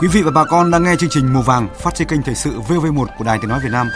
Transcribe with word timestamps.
Quý 0.00 0.08
vị 0.08 0.22
và 0.22 0.30
bà 0.30 0.44
con 0.44 0.70
đang 0.70 0.84
nghe 0.84 0.96
chương 0.96 1.10
trình 1.10 1.32
Mùa 1.32 1.42
vàng 1.42 1.68
phát 1.78 1.94
trên 1.94 2.08
kênh 2.08 2.22
thời 2.22 2.34
sự 2.34 2.60
VV1 2.60 3.06
của 3.18 3.24
Đài 3.24 3.38
Tiếng 3.38 3.50
nói 3.50 3.60
Việt 3.62 3.70
Nam. 3.72 3.88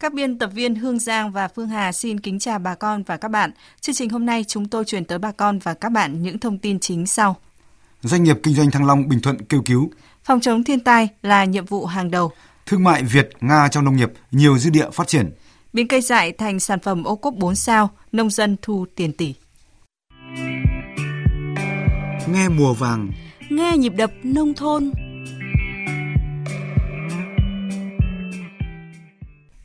Các 0.00 0.12
biên 0.12 0.38
tập 0.38 0.50
viên 0.54 0.74
Hương 0.74 0.98
Giang 0.98 1.32
và 1.32 1.48
Phương 1.48 1.68
Hà 1.68 1.92
xin 1.92 2.20
kính 2.20 2.38
chào 2.38 2.58
bà 2.58 2.74
con 2.74 3.02
và 3.02 3.16
các 3.16 3.28
bạn. 3.28 3.50
Chương 3.80 3.94
trình 3.94 4.10
hôm 4.10 4.26
nay 4.26 4.44
chúng 4.48 4.68
tôi 4.68 4.84
chuyển 4.84 5.04
tới 5.04 5.18
bà 5.18 5.32
con 5.32 5.58
và 5.58 5.74
các 5.74 5.92
bạn 5.92 6.22
những 6.22 6.38
thông 6.38 6.58
tin 6.58 6.80
chính 6.80 7.06
sau. 7.06 7.36
Doanh 8.00 8.22
nghiệp 8.22 8.38
kinh 8.42 8.54
doanh 8.54 8.70
Thăng 8.70 8.86
Long 8.86 9.08
Bình 9.08 9.20
Thuận 9.20 9.44
kêu 9.44 9.62
cứu. 9.64 9.90
Phòng 10.24 10.40
chống 10.40 10.64
thiên 10.64 10.80
tai 10.80 11.08
là 11.22 11.44
nhiệm 11.44 11.64
vụ 11.64 11.86
hàng 11.86 12.10
đầu. 12.10 12.32
Thương 12.66 12.84
mại 12.84 13.02
Việt 13.02 13.30
Nga 13.40 13.68
trong 13.68 13.84
nông 13.84 13.96
nghiệp 13.96 14.12
nhiều 14.30 14.58
dư 14.58 14.70
địa 14.70 14.90
phát 14.90 15.08
triển. 15.08 15.30
Biến 15.74 15.88
cây 15.88 16.00
dại 16.00 16.32
thành 16.32 16.60
sản 16.60 16.78
phẩm 16.80 17.04
ô 17.04 17.16
cốp 17.16 17.34
4 17.34 17.54
sao, 17.54 17.90
nông 18.12 18.30
dân 18.30 18.56
thu 18.62 18.86
tiền 18.94 19.12
tỷ. 19.12 19.34
Nghe 22.28 22.48
mùa 22.48 22.74
vàng, 22.74 23.10
Nghe 23.50 23.76
nhịp 23.76 23.92
đập 23.96 24.10
nông 24.22 24.54
thôn. 24.54 24.90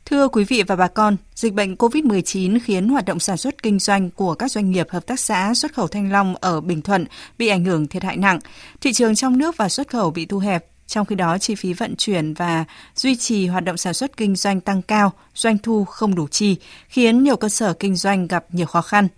Thưa 0.04 0.28
quý 0.28 0.44
vị 0.44 0.62
và 0.66 0.76
bà 0.76 0.88
con, 0.88 1.16
dịch 1.34 1.54
bệnh 1.54 1.74
COVID-19 1.74 2.58
khiến 2.64 2.88
hoạt 2.88 3.04
động 3.04 3.18
sản 3.18 3.36
xuất 3.36 3.62
kinh 3.62 3.78
doanh 3.78 4.10
của 4.10 4.34
các 4.34 4.50
doanh 4.50 4.70
nghiệp 4.70 4.86
hợp 4.90 5.06
tác 5.06 5.20
xã 5.20 5.54
xuất 5.54 5.74
khẩu 5.74 5.88
thanh 5.88 6.12
long 6.12 6.34
ở 6.40 6.60
Bình 6.60 6.82
Thuận 6.82 7.04
bị 7.38 7.48
ảnh 7.48 7.64
hưởng 7.64 7.86
thiệt 7.86 8.02
hại 8.02 8.16
nặng. 8.16 8.38
Thị 8.80 8.92
trường 8.92 9.14
trong 9.14 9.38
nước 9.38 9.56
và 9.56 9.68
xuất 9.68 9.88
khẩu 9.88 10.10
bị 10.10 10.26
thu 10.26 10.38
hẹp, 10.38 10.69
trong 10.90 11.06
khi 11.06 11.16
đó 11.16 11.38
chi 11.38 11.54
phí 11.54 11.72
vận 11.72 11.96
chuyển 11.96 12.34
và 12.34 12.64
duy 12.96 13.16
trì 13.16 13.46
hoạt 13.46 13.64
động 13.64 13.76
sản 13.76 13.94
xuất 13.94 14.16
kinh 14.16 14.36
doanh 14.36 14.60
tăng 14.60 14.82
cao, 14.82 15.12
doanh 15.34 15.58
thu 15.58 15.84
không 15.84 16.14
đủ 16.14 16.28
chi, 16.28 16.56
khiến 16.88 17.22
nhiều 17.22 17.36
cơ 17.36 17.48
sở 17.48 17.72
kinh 17.72 17.96
doanh 17.96 18.26
gặp 18.26 18.46
nhiều 18.52 18.66
khó 18.66 18.82
khăn. 18.82 19.08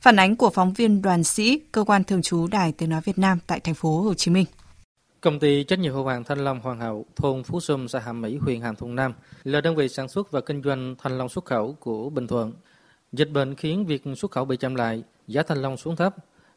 Phản 0.00 0.16
ánh 0.16 0.36
của 0.36 0.50
phóng 0.50 0.72
viên 0.72 1.02
Đoàn 1.02 1.24
Sĩ, 1.24 1.60
cơ 1.72 1.84
quan 1.84 2.04
thường 2.04 2.22
trú 2.22 2.46
Đài 2.46 2.72
Tiếng 2.72 2.90
nói 2.90 3.00
Việt 3.04 3.18
Nam 3.18 3.38
tại 3.46 3.60
thành 3.60 3.74
phố 3.74 4.00
Hồ 4.00 4.14
Chí 4.14 4.30
Minh. 4.30 4.44
Công 5.20 5.38
ty 5.38 5.64
trách 5.64 5.78
nhiệm 5.78 5.92
hữu 5.92 6.06
hạn 6.06 6.24
Thanh 6.24 6.38
Long 6.38 6.60
Hoàng 6.60 6.80
Hậu, 6.80 7.06
thôn 7.16 7.42
Phú 7.42 7.60
Sum, 7.60 7.86
xã 7.86 7.98
Hàm 7.98 8.20
Mỹ, 8.20 8.36
huyện 8.40 8.60
Hàm 8.60 8.76
Thuận 8.76 8.94
Nam 8.94 9.12
là 9.44 9.60
đơn 9.60 9.76
vị 9.76 9.88
sản 9.88 10.08
xuất 10.08 10.30
và 10.30 10.40
kinh 10.40 10.62
doanh 10.62 10.94
thanh 11.02 11.18
long 11.18 11.28
xuất 11.28 11.44
khẩu 11.44 11.76
của 11.80 12.10
Bình 12.10 12.26
Thuận. 12.26 12.52
Dịch 13.12 13.30
bệnh 13.30 13.54
khiến 13.54 13.86
việc 13.86 14.02
xuất 14.16 14.30
khẩu 14.30 14.44
bị 14.44 14.56
chậm 14.56 14.74
lại, 14.74 15.02
giá 15.26 15.42
thanh 15.42 15.62
long 15.62 15.76
xuống 15.76 15.96
thấp. 15.96 16.14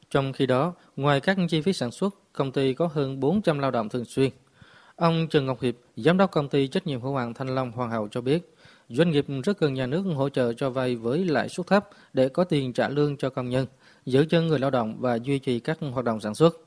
Trong 0.09 0.33
khi 0.33 0.45
đó, 0.45 0.73
ngoài 0.95 1.19
các 1.19 1.38
chi 1.50 1.61
phí 1.61 1.73
sản 1.73 1.91
xuất, 1.91 2.16
công 2.33 2.52
ty 2.52 2.73
có 2.73 2.88
hơn 2.94 3.19
400 3.19 3.59
lao 3.59 3.72
động 3.72 3.89
thường 3.89 4.06
xuyên. 4.06 4.31
Ông 5.02 5.27
Trần 5.30 5.45
Ngọc 5.45 5.61
Hiệp, 5.61 5.75
giám 5.95 6.17
đốc 6.17 6.31
công 6.31 6.49
ty 6.49 6.67
trách 6.67 6.88
nhiệm 6.88 7.02
hữu 7.02 7.16
hạn 7.16 7.33
Thanh 7.33 7.55
Long 7.55 7.71
Hoàng 7.71 7.89
Hậu 7.89 8.07
cho 8.07 8.21
biết, 8.21 8.53
doanh 8.89 9.11
nghiệp 9.11 9.25
rất 9.44 9.57
cần 9.59 9.73
nhà 9.73 9.85
nước 9.85 10.03
hỗ 10.16 10.30
trợ 10.30 10.53
cho 10.53 10.69
vay 10.69 10.95
với 10.95 11.25
lãi 11.25 11.49
suất 11.49 11.67
thấp 11.67 11.89
để 12.13 12.30
có 12.30 12.44
tiền 12.44 12.73
trả 12.73 12.89
lương 12.89 13.17
cho 13.17 13.29
công 13.29 13.49
nhân, 13.49 13.66
giữ 14.05 14.25
chân 14.25 14.47
người 14.47 14.59
lao 14.59 14.69
động 14.69 14.95
và 14.99 15.16
duy 15.16 15.39
trì 15.39 15.59
các 15.59 15.77
hoạt 15.91 16.05
động 16.05 16.19
sản 16.19 16.35
xuất. 16.35 16.57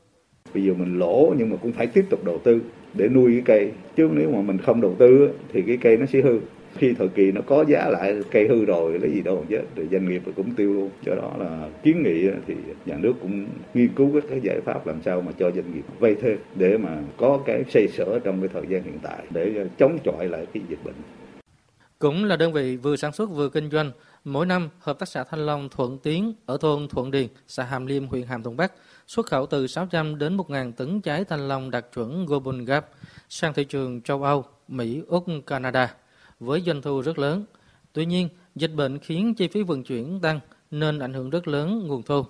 Bây 0.54 0.64
giờ 0.64 0.74
mình 0.74 0.98
lỗ 0.98 1.34
nhưng 1.38 1.50
mà 1.50 1.56
cũng 1.62 1.72
phải 1.72 1.86
tiếp 1.86 2.04
tục 2.10 2.24
đầu 2.24 2.40
tư 2.44 2.60
để 2.94 3.08
nuôi 3.08 3.32
cái 3.32 3.42
cây. 3.44 3.72
Chứ 3.96 4.08
nếu 4.12 4.30
mà 4.30 4.40
mình 4.40 4.58
không 4.58 4.80
đầu 4.80 4.96
tư 4.98 5.28
thì 5.52 5.62
cái 5.66 5.78
cây 5.80 5.96
nó 5.96 6.06
sẽ 6.06 6.20
hư. 6.20 6.40
Khi 6.78 6.94
thời 6.98 7.08
kỳ 7.08 7.32
nó 7.32 7.40
có 7.46 7.64
giá 7.68 7.88
lại 7.88 8.20
cây 8.30 8.48
hư 8.48 8.64
rồi 8.64 8.98
lấy 8.98 9.10
gì 9.10 9.20
đâu 9.22 9.44
chứ 9.48 9.58
thì 9.76 9.82
doanh 9.92 10.08
nghiệp 10.08 10.22
cũng 10.36 10.54
tiêu 10.54 10.74
luôn. 10.74 10.90
Do 11.06 11.14
đó 11.14 11.32
là 11.38 11.68
kiến 11.82 12.02
nghị 12.02 12.28
thì 12.46 12.54
nhà 12.86 12.96
nước 12.96 13.12
cũng 13.20 13.46
nghiên 13.74 13.94
cứu 13.94 14.10
các 14.14 14.24
cái 14.30 14.40
giải 14.42 14.60
pháp 14.64 14.86
làm 14.86 15.02
sao 15.04 15.20
mà 15.20 15.32
cho 15.38 15.50
doanh 15.50 15.74
nghiệp 15.74 15.84
vay 15.98 16.14
thêm 16.14 16.38
để 16.54 16.78
mà 16.78 17.02
có 17.16 17.40
cái 17.46 17.64
xây 17.70 17.88
sở 17.88 18.18
trong 18.18 18.40
cái 18.40 18.48
thời 18.52 18.62
gian 18.68 18.82
hiện 18.82 18.98
tại 19.02 19.26
để 19.30 19.66
chống 19.78 19.98
chọi 20.04 20.28
lại 20.28 20.46
cái 20.54 20.62
dịch 20.68 20.84
bệnh. 20.84 20.94
Cũng 21.98 22.24
là 22.24 22.36
đơn 22.36 22.52
vị 22.52 22.76
vừa 22.76 22.96
sản 22.96 23.12
xuất 23.12 23.30
vừa 23.30 23.48
kinh 23.48 23.70
doanh, 23.70 23.90
mỗi 24.24 24.46
năm 24.46 24.68
hợp 24.78 24.98
tác 24.98 25.08
xã 25.08 25.24
Thanh 25.24 25.46
Long 25.46 25.68
Thuận 25.68 25.98
Tiến 25.98 26.32
ở 26.46 26.56
thôn 26.60 26.88
Thuận 26.88 27.10
Điền, 27.10 27.26
xã 27.46 27.64
Hàm 27.64 27.86
Liêm, 27.86 28.06
huyện 28.06 28.26
Hàm 28.26 28.42
Thuận 28.42 28.56
Bắc 28.56 28.72
xuất 29.06 29.26
khẩu 29.26 29.46
từ 29.46 29.66
600 29.66 30.18
đến 30.18 30.36
1.000 30.36 30.72
tấn 30.72 31.00
trái 31.00 31.24
thanh 31.24 31.48
long 31.48 31.70
đạt 31.70 31.86
chuẩn 31.94 32.26
Golden 32.26 32.64
Gap 32.64 32.88
sang 33.28 33.54
thị 33.54 33.64
trường 33.64 34.00
châu 34.00 34.22
Âu, 34.22 34.44
Mỹ, 34.68 35.02
Úc, 35.06 35.24
Canada 35.46 35.94
với 36.40 36.60
doanh 36.60 36.82
thu 36.82 37.00
rất 37.00 37.18
lớn. 37.18 37.44
Tuy 37.92 38.06
nhiên, 38.06 38.28
dịch 38.54 38.74
bệnh 38.74 38.98
khiến 38.98 39.34
chi 39.34 39.48
phí 39.48 39.62
vận 39.62 39.84
chuyển 39.84 40.20
tăng 40.20 40.40
nên 40.70 40.98
ảnh 40.98 41.14
hưởng 41.14 41.30
rất 41.30 41.48
lớn 41.48 41.86
nguồn 41.86 42.02
thu. 42.02 42.22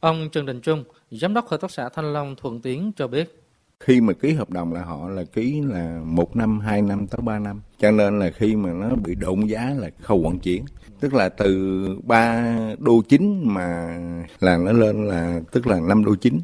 Ông 0.00 0.28
Trần 0.32 0.46
Đình 0.46 0.60
Trung, 0.60 0.84
giám 1.10 1.34
đốc 1.34 1.48
hợp 1.48 1.60
tác 1.60 1.70
xã 1.70 1.88
Thanh 1.88 2.12
Long 2.12 2.34
Thuận 2.36 2.60
Tiến 2.60 2.92
cho 2.96 3.08
biết 3.08 3.48
khi 3.80 4.00
mà 4.00 4.12
ký 4.12 4.32
hợp 4.32 4.50
đồng 4.50 4.72
là 4.72 4.82
họ 4.82 5.08
là 5.08 5.24
ký 5.24 5.60
là 5.66 6.00
một 6.04 6.36
năm, 6.36 6.60
hai 6.60 6.82
năm 6.82 7.06
tới 7.06 7.20
ba 7.22 7.38
năm. 7.38 7.60
Cho 7.78 7.90
nên 7.90 8.18
là 8.18 8.30
khi 8.30 8.56
mà 8.56 8.72
nó 8.72 8.88
bị 9.04 9.14
độn 9.14 9.46
giá 9.46 9.74
là 9.78 9.90
khâu 10.00 10.22
vận 10.22 10.38
chuyển. 10.38 10.64
Tức 11.00 11.14
là 11.14 11.28
từ 11.28 11.88
ba 12.04 12.56
đô 12.78 13.02
chính 13.08 13.54
mà 13.54 13.98
là 14.40 14.56
nó 14.56 14.72
lên 14.72 15.08
là 15.08 15.40
tức 15.52 15.66
là 15.66 15.80
năm 15.80 16.04
đô 16.04 16.14
chính. 16.16 16.40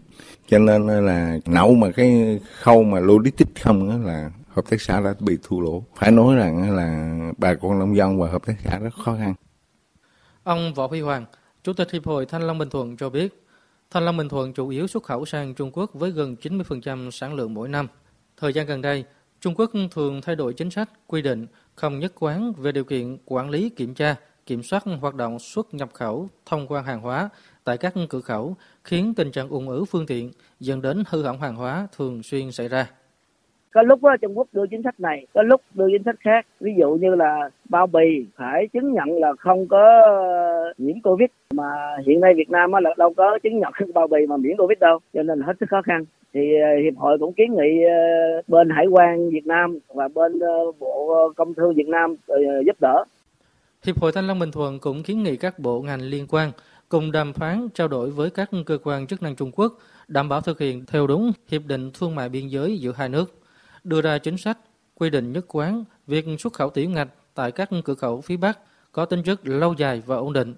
Cho 0.48 0.58
nên 0.58 0.86
là 1.06 1.38
nậu 1.46 1.74
mà 1.74 1.90
cái 1.90 2.40
khâu 2.60 2.82
mà 2.82 3.00
logistics 3.00 3.62
không 3.62 3.88
đó 3.88 3.96
là 4.10 4.30
hợp 4.54 4.64
tác 4.70 4.80
xã 4.80 5.00
đã 5.00 5.14
bị 5.20 5.38
thua 5.42 5.60
lỗ. 5.60 5.84
Phải 5.96 6.10
nói 6.10 6.36
rằng 6.36 6.76
là 6.76 7.18
bà 7.38 7.54
con 7.54 7.78
nông 7.78 7.96
dân 7.96 8.20
và 8.20 8.28
hợp 8.30 8.46
tác 8.46 8.54
xã 8.64 8.78
rất 8.78 8.94
khó 9.04 9.16
khăn. 9.18 9.34
Ông 10.42 10.74
Võ 10.74 10.86
Huy 10.86 11.00
Hoàng, 11.00 11.24
Chủ 11.64 11.72
tịch 11.72 11.90
Hiệp 11.90 12.06
hội 12.06 12.26
Thanh 12.26 12.42
Long 12.42 12.58
Bình 12.58 12.70
Thuận 12.70 12.96
cho 12.96 13.10
biết, 13.10 13.44
Thanh 13.90 14.04
long 14.04 14.16
Bình 14.16 14.28
Thuận 14.28 14.52
chủ 14.52 14.68
yếu 14.68 14.86
xuất 14.86 15.02
khẩu 15.02 15.24
sang 15.24 15.54
Trung 15.54 15.70
Quốc 15.72 15.90
với 15.94 16.10
gần 16.10 16.36
90% 16.42 17.10
sản 17.10 17.34
lượng 17.34 17.54
mỗi 17.54 17.68
năm. 17.68 17.86
Thời 18.36 18.52
gian 18.52 18.66
gần 18.66 18.82
đây, 18.82 19.04
Trung 19.40 19.54
Quốc 19.54 19.70
thường 19.90 20.20
thay 20.20 20.36
đổi 20.36 20.52
chính 20.52 20.70
sách, 20.70 20.90
quy 21.06 21.22
định 21.22 21.46
không 21.74 21.98
nhất 21.98 22.12
quán 22.18 22.52
về 22.52 22.72
điều 22.72 22.84
kiện 22.84 23.18
quản 23.24 23.50
lý 23.50 23.68
kiểm 23.68 23.94
tra, 23.94 24.16
kiểm 24.46 24.62
soát 24.62 24.84
hoạt 25.00 25.14
động 25.14 25.38
xuất 25.38 25.74
nhập 25.74 25.90
khẩu, 25.92 26.28
thông 26.46 26.66
quan 26.66 26.84
hàng 26.84 27.00
hóa 27.00 27.28
tại 27.64 27.78
các 27.78 27.94
cửa 28.08 28.20
khẩu, 28.20 28.56
khiến 28.84 29.14
tình 29.14 29.32
trạng 29.32 29.48
ủng 29.48 29.68
ứ 29.68 29.84
phương 29.84 30.06
tiện 30.06 30.32
dẫn 30.60 30.82
đến 30.82 31.04
hư 31.08 31.22
hỏng 31.22 31.40
hàng 31.40 31.56
hóa 31.56 31.88
thường 31.96 32.22
xuyên 32.22 32.52
xảy 32.52 32.68
ra 32.68 32.86
có 33.74 33.82
lúc 33.82 34.02
đó, 34.02 34.16
Trung 34.22 34.38
Quốc 34.38 34.48
đưa 34.52 34.66
chính 34.66 34.82
sách 34.82 35.00
này 35.00 35.26
có 35.34 35.42
lúc 35.42 35.60
đưa 35.74 35.86
chính 35.92 36.02
sách 36.04 36.16
khác. 36.20 36.46
Ví 36.60 36.72
dụ 36.78 36.94
như 36.94 37.14
là 37.14 37.50
bao 37.68 37.86
bì 37.86 38.26
phải 38.36 38.68
chứng 38.72 38.92
nhận 38.92 39.18
là 39.20 39.32
không 39.38 39.68
có 39.68 40.02
ờ, 40.04 40.72
nhiễm 40.78 41.00
Covid. 41.02 41.28
Mà 41.54 41.96
hiện 42.06 42.20
nay 42.20 42.34
Việt 42.36 42.50
Nam 42.50 42.72
là 42.72 42.94
đâu 42.98 43.14
có 43.16 43.38
chứng 43.42 43.58
nhận 43.58 43.72
bao 43.94 44.06
bì 44.06 44.26
mà 44.28 44.36
miễn 44.36 44.56
Covid 44.56 44.78
đâu 44.78 44.98
cho 45.14 45.22
nên 45.22 45.38
là 45.38 45.46
hết 45.46 45.52
sức 45.60 45.66
khó 45.70 45.82
khăn. 45.82 46.04
Thì 46.34 46.40
ờ, 46.40 46.82
hiệp 46.84 46.96
hội 46.96 47.18
cũng 47.18 47.32
kiến 47.32 47.54
nghị 47.54 47.84
ờ, 47.84 48.42
bên 48.48 48.70
hải 48.70 48.86
quan 48.86 49.30
Việt 49.30 49.46
Nam 49.46 49.78
và 49.88 50.08
bên 50.08 50.32
bộ 50.78 51.32
công 51.36 51.54
thương 51.54 51.74
Việt 51.74 51.88
Nam 51.88 52.16
giúp 52.66 52.76
đỡ. 52.80 53.04
Hiệp 53.86 54.00
hội 54.00 54.12
Thanh 54.12 54.26
Long 54.26 54.38
Bình 54.38 54.50
Thuận 54.52 54.78
cũng 54.78 55.02
kiến 55.02 55.22
nghị 55.22 55.36
các 55.36 55.58
bộ 55.58 55.82
ngành 55.82 56.00
liên 56.00 56.26
quan 56.30 56.50
cùng 56.88 57.12
đàm 57.12 57.32
phán 57.32 57.68
trao 57.74 57.88
đổi 57.88 58.10
với 58.10 58.30
các 58.30 58.50
cơ 58.66 58.78
quan 58.84 59.06
chức 59.06 59.22
năng 59.22 59.36
Trung 59.36 59.50
Quốc 59.54 59.78
đảm 60.08 60.28
bảo 60.28 60.40
thực 60.40 60.60
hiện 60.60 60.84
theo 60.86 61.06
đúng 61.06 61.32
hiệp 61.48 61.62
định 61.66 61.90
thương 62.00 62.14
mại 62.14 62.28
biên 62.28 62.46
giới 62.48 62.78
giữa 62.78 62.92
hai 62.96 63.08
nước, 63.08 63.43
đưa 63.84 64.00
ra 64.00 64.18
chính 64.18 64.36
sách 64.36 64.58
quy 64.94 65.10
định 65.10 65.32
nhất 65.32 65.44
quán 65.48 65.84
việc 66.06 66.26
xuất 66.38 66.52
khẩu 66.52 66.70
tiểu 66.70 66.90
ngạch 66.90 67.08
tại 67.34 67.52
các 67.52 67.70
cửa 67.84 67.94
khẩu 67.94 68.20
phía 68.20 68.36
Bắc 68.36 68.58
có 68.92 69.04
tính 69.04 69.22
chất 69.22 69.40
lâu 69.48 69.74
dài 69.74 70.02
và 70.06 70.16
ổn 70.16 70.32
định. 70.32 70.54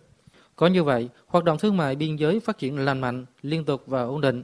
Có 0.56 0.66
như 0.66 0.84
vậy, 0.84 1.08
hoạt 1.26 1.44
động 1.44 1.58
thương 1.58 1.76
mại 1.76 1.96
biên 1.96 2.16
giới 2.16 2.40
phát 2.40 2.58
triển 2.58 2.78
lành 2.78 3.00
mạnh, 3.00 3.26
liên 3.42 3.64
tục 3.64 3.82
và 3.86 4.02
ổn 4.02 4.20
định. 4.20 4.42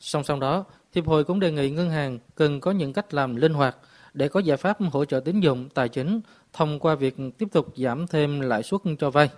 Song 0.00 0.24
song 0.24 0.40
đó, 0.40 0.64
Hiệp 0.94 1.06
hội 1.06 1.24
cũng 1.24 1.40
đề 1.40 1.52
nghị 1.52 1.70
ngân 1.70 1.90
hàng 1.90 2.18
cần 2.34 2.60
có 2.60 2.70
những 2.70 2.92
cách 2.92 3.14
làm 3.14 3.36
linh 3.36 3.54
hoạt 3.54 3.76
để 4.14 4.28
có 4.28 4.40
giải 4.40 4.56
pháp 4.56 4.78
hỗ 4.92 5.04
trợ 5.04 5.20
tín 5.20 5.40
dụng 5.40 5.68
tài 5.74 5.88
chính 5.88 6.20
thông 6.52 6.78
qua 6.78 6.94
việc 6.94 7.16
tiếp 7.38 7.48
tục 7.52 7.66
giảm 7.76 8.06
thêm 8.06 8.40
lãi 8.40 8.62
suất 8.62 8.80
cho 8.98 9.10
vay. 9.10 9.30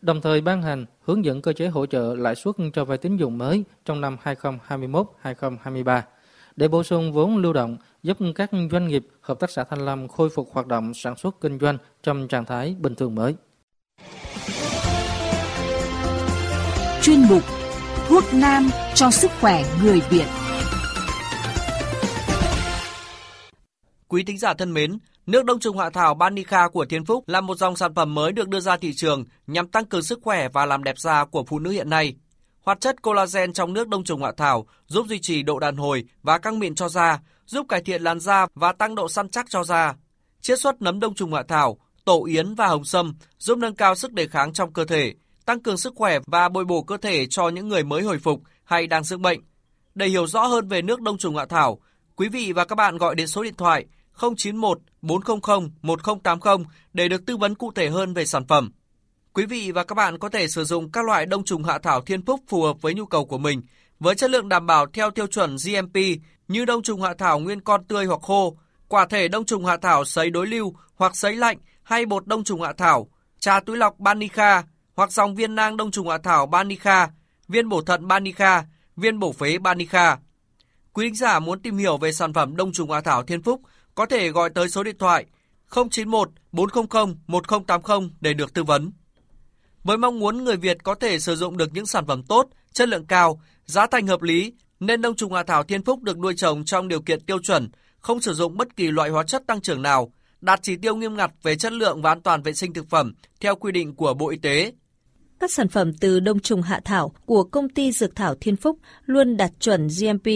Đồng 0.00 0.20
thời 0.20 0.40
ban 0.40 0.62
hành 0.62 0.86
hướng 1.02 1.24
dẫn 1.24 1.42
cơ 1.42 1.52
chế 1.52 1.68
hỗ 1.68 1.86
trợ 1.86 2.14
lãi 2.14 2.34
suất 2.34 2.54
cho 2.74 2.84
vay 2.84 2.98
tín 2.98 3.16
dụng 3.16 3.38
mới 3.38 3.64
trong 3.84 4.00
năm 4.00 4.16
2021-2023 4.24 6.02
để 6.56 6.68
bổ 6.68 6.82
sung 6.82 7.12
vốn 7.12 7.36
lưu 7.36 7.52
động 7.52 7.76
giúp 8.02 8.18
các 8.34 8.50
doanh 8.72 8.88
nghiệp 8.88 9.06
hợp 9.20 9.40
tác 9.40 9.50
xã 9.50 9.64
Thanh 9.64 9.84
Lâm 9.84 10.08
khôi 10.08 10.30
phục 10.30 10.48
hoạt 10.52 10.66
động 10.66 10.94
sản 10.94 11.16
xuất 11.16 11.40
kinh 11.40 11.58
doanh 11.58 11.78
trong 12.02 12.28
trạng 12.28 12.44
thái 12.44 12.76
bình 12.78 12.94
thường 12.94 13.14
mới. 13.14 13.34
chuyên 17.02 17.20
mục 17.28 17.42
Thuốc 18.08 18.24
Nam 18.34 18.70
cho 18.94 19.10
sức 19.10 19.30
khỏe 19.40 19.64
người 19.82 20.00
Việt. 20.10 20.26
Quý 24.08 24.24
thính 24.24 24.38
giả 24.38 24.54
thân 24.54 24.72
mến, 24.72 24.98
nước 25.26 25.44
đông 25.44 25.60
trùng 25.60 25.78
hạ 25.78 25.90
thảo 25.90 26.14
Banica 26.14 26.68
của 26.68 26.84
Thiên 26.84 27.04
Phúc 27.04 27.24
là 27.26 27.40
một 27.40 27.58
dòng 27.58 27.76
sản 27.76 27.94
phẩm 27.94 28.14
mới 28.14 28.32
được 28.32 28.48
đưa 28.48 28.60
ra 28.60 28.76
thị 28.76 28.92
trường 28.94 29.24
nhằm 29.46 29.68
tăng 29.68 29.84
cường 29.84 30.02
sức 30.02 30.18
khỏe 30.22 30.48
và 30.48 30.66
làm 30.66 30.84
đẹp 30.84 30.98
da 30.98 31.24
của 31.24 31.44
phụ 31.44 31.58
nữ 31.58 31.70
hiện 31.70 31.90
nay. 31.90 32.14
Hoạt 32.62 32.80
chất 32.80 33.02
collagen 33.02 33.52
trong 33.52 33.72
nước 33.72 33.88
đông 33.88 34.04
trùng 34.04 34.22
hạ 34.22 34.32
thảo 34.36 34.66
giúp 34.86 35.06
duy 35.08 35.18
trì 35.18 35.42
độ 35.42 35.58
đàn 35.58 35.76
hồi 35.76 36.04
và 36.22 36.38
căng 36.38 36.58
mịn 36.58 36.74
cho 36.74 36.88
da, 36.88 37.20
giúp 37.46 37.66
cải 37.68 37.82
thiện 37.82 38.02
làn 38.02 38.20
da 38.20 38.46
và 38.54 38.72
tăng 38.72 38.94
độ 38.94 39.08
săn 39.08 39.28
chắc 39.28 39.46
cho 39.48 39.64
da. 39.64 39.94
Chiết 40.40 40.60
xuất 40.60 40.82
nấm 40.82 41.00
đông 41.00 41.14
trùng 41.14 41.34
hạ 41.34 41.42
thảo, 41.48 41.78
tổ 42.04 42.24
yến 42.24 42.54
và 42.54 42.66
hồng 42.66 42.84
sâm 42.84 43.14
giúp 43.38 43.58
nâng 43.58 43.74
cao 43.74 43.94
sức 43.94 44.12
đề 44.12 44.26
kháng 44.26 44.52
trong 44.52 44.72
cơ 44.72 44.84
thể, 44.84 45.14
tăng 45.44 45.60
cường 45.60 45.76
sức 45.76 45.92
khỏe 45.96 46.18
và 46.26 46.48
bồi 46.48 46.64
bổ 46.64 46.82
cơ 46.82 46.96
thể 46.96 47.26
cho 47.26 47.48
những 47.48 47.68
người 47.68 47.84
mới 47.84 48.02
hồi 48.02 48.18
phục 48.18 48.42
hay 48.64 48.86
đang 48.86 49.04
dưỡng 49.04 49.22
bệnh. 49.22 49.40
Để 49.94 50.06
hiểu 50.06 50.26
rõ 50.26 50.46
hơn 50.46 50.68
về 50.68 50.82
nước 50.82 51.00
đông 51.00 51.18
trùng 51.18 51.36
hạ 51.36 51.46
thảo, 51.46 51.80
quý 52.16 52.28
vị 52.28 52.52
và 52.52 52.64
các 52.64 52.76
bạn 52.76 52.98
gọi 52.98 53.14
đến 53.14 53.26
số 53.26 53.42
điện 53.42 53.54
thoại 53.54 53.86
091 54.36 54.78
400 55.02 55.70
1080 55.82 56.56
để 56.92 57.08
được 57.08 57.26
tư 57.26 57.36
vấn 57.36 57.54
cụ 57.54 57.72
thể 57.74 57.88
hơn 57.88 58.14
về 58.14 58.26
sản 58.26 58.46
phẩm. 58.46 58.72
Quý 59.32 59.46
vị 59.46 59.72
và 59.72 59.84
các 59.84 59.94
bạn 59.94 60.18
có 60.18 60.28
thể 60.28 60.48
sử 60.48 60.64
dụng 60.64 60.92
các 60.92 61.04
loại 61.04 61.26
đông 61.26 61.44
trùng 61.44 61.64
hạ 61.64 61.78
thảo 61.78 62.00
Thiên 62.00 62.24
Phúc 62.24 62.40
phù 62.48 62.62
hợp 62.62 62.82
với 62.82 62.94
nhu 62.94 63.06
cầu 63.06 63.24
của 63.24 63.38
mình, 63.38 63.62
với 64.00 64.14
chất 64.14 64.30
lượng 64.30 64.48
đảm 64.48 64.66
bảo 64.66 64.86
theo 64.86 65.10
tiêu 65.10 65.26
chuẩn 65.26 65.56
GMP 65.56 65.96
như 66.48 66.64
đông 66.64 66.82
trùng 66.82 67.02
hạ 67.02 67.14
thảo 67.18 67.38
nguyên 67.38 67.60
con 67.60 67.84
tươi 67.84 68.04
hoặc 68.04 68.20
khô, 68.22 68.56
quả 68.88 69.06
thể 69.06 69.28
đông 69.28 69.44
trùng 69.44 69.64
hạ 69.64 69.76
thảo 69.76 70.04
sấy 70.04 70.30
đối 70.30 70.46
lưu 70.46 70.74
hoặc 70.94 71.16
sấy 71.16 71.36
lạnh 71.36 71.58
hay 71.82 72.06
bột 72.06 72.26
đông 72.26 72.44
trùng 72.44 72.62
hạ 72.62 72.72
thảo, 72.72 73.08
trà 73.38 73.60
túi 73.60 73.76
lọc 73.76 73.98
Banica 73.98 74.62
hoặc 74.96 75.12
dòng 75.12 75.34
viên 75.34 75.54
nang 75.54 75.76
đông 75.76 75.90
trùng 75.90 76.08
hạ 76.08 76.18
thảo 76.18 76.46
Banica, 76.46 77.10
viên 77.48 77.68
bổ 77.68 77.82
thận 77.82 78.08
Banica, 78.08 78.64
viên 78.96 79.18
bổ 79.18 79.32
phế 79.32 79.58
Banica. 79.58 80.18
Quý 80.92 81.08
khán 81.08 81.14
giả 81.14 81.38
muốn 81.38 81.60
tìm 81.62 81.76
hiểu 81.76 81.96
về 81.96 82.12
sản 82.12 82.32
phẩm 82.32 82.56
đông 82.56 82.72
trùng 82.72 82.90
hạ 82.90 83.00
thảo 83.00 83.22
Thiên 83.22 83.42
Phúc 83.42 83.60
có 83.94 84.06
thể 84.06 84.28
gọi 84.28 84.50
tới 84.50 84.68
số 84.68 84.82
điện 84.82 84.98
thoại 84.98 85.26
091 85.90 86.30
400 86.52 87.14
1080 87.26 88.10
để 88.20 88.34
được 88.34 88.54
tư 88.54 88.64
vấn. 88.64 88.92
Với 89.84 89.96
mong 89.96 90.18
muốn 90.18 90.44
người 90.44 90.56
Việt 90.56 90.82
có 90.82 90.94
thể 90.94 91.18
sử 91.18 91.36
dụng 91.36 91.56
được 91.56 91.70
những 91.74 91.86
sản 91.86 92.06
phẩm 92.06 92.22
tốt, 92.22 92.48
chất 92.72 92.88
lượng 92.88 93.06
cao, 93.06 93.40
giá 93.64 93.86
thành 93.86 94.06
hợp 94.06 94.22
lý, 94.22 94.52
nên 94.80 95.00
đông 95.00 95.16
trùng 95.16 95.32
hạ 95.32 95.42
thảo 95.42 95.62
Thiên 95.62 95.84
Phúc 95.84 96.02
được 96.02 96.18
nuôi 96.18 96.34
trồng 96.36 96.64
trong 96.64 96.88
điều 96.88 97.00
kiện 97.00 97.20
tiêu 97.20 97.38
chuẩn, 97.38 97.68
không 97.98 98.20
sử 98.20 98.34
dụng 98.34 98.56
bất 98.56 98.76
kỳ 98.76 98.90
loại 98.90 99.10
hóa 99.10 99.24
chất 99.24 99.42
tăng 99.46 99.60
trưởng 99.60 99.82
nào, 99.82 100.12
đạt 100.40 100.62
chỉ 100.62 100.76
tiêu 100.76 100.96
nghiêm 100.96 101.16
ngặt 101.16 101.30
về 101.42 101.56
chất 101.56 101.72
lượng 101.72 102.02
và 102.02 102.10
an 102.10 102.20
toàn 102.20 102.42
vệ 102.42 102.52
sinh 102.52 102.72
thực 102.72 102.90
phẩm 102.90 103.14
theo 103.40 103.56
quy 103.56 103.72
định 103.72 103.94
của 103.94 104.14
Bộ 104.14 104.28
Y 104.28 104.36
tế. 104.36 104.72
Các 105.40 105.52
sản 105.52 105.68
phẩm 105.68 105.92
từ 105.94 106.20
đông 106.20 106.40
trùng 106.40 106.62
hạ 106.62 106.80
thảo 106.84 107.12
của 107.26 107.44
công 107.44 107.68
ty 107.68 107.92
Dược 107.92 108.16
thảo 108.16 108.34
Thiên 108.40 108.56
Phúc 108.56 108.78
luôn 109.06 109.36
đạt 109.36 109.50
chuẩn 109.60 109.88
GMP 109.88 110.26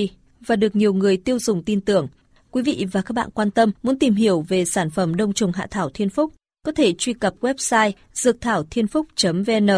và 0.46 0.56
được 0.56 0.76
nhiều 0.76 0.94
người 0.94 1.16
tiêu 1.16 1.38
dùng 1.38 1.62
tin 1.64 1.80
tưởng. 1.80 2.08
Quý 2.50 2.62
vị 2.62 2.86
và 2.92 3.02
các 3.02 3.12
bạn 3.12 3.30
quan 3.30 3.50
tâm 3.50 3.70
muốn 3.82 3.98
tìm 3.98 4.14
hiểu 4.14 4.44
về 4.48 4.64
sản 4.64 4.90
phẩm 4.90 5.14
đông 5.16 5.32
trùng 5.32 5.52
hạ 5.52 5.66
thảo 5.70 5.90
Thiên 5.94 6.10
Phúc, 6.10 6.32
có 6.64 6.72
thể 6.72 6.94
truy 6.98 7.12
cập 7.12 7.34
website 7.40 7.92
dược 8.12 8.40
thảo 8.40 8.64
thiên 8.70 8.86
phúc.vn 8.86 9.68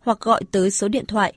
hoặc 0.00 0.20
gọi 0.20 0.42
tới 0.50 0.70
số 0.70 0.88
điện 0.88 1.06
thoại 1.06 1.34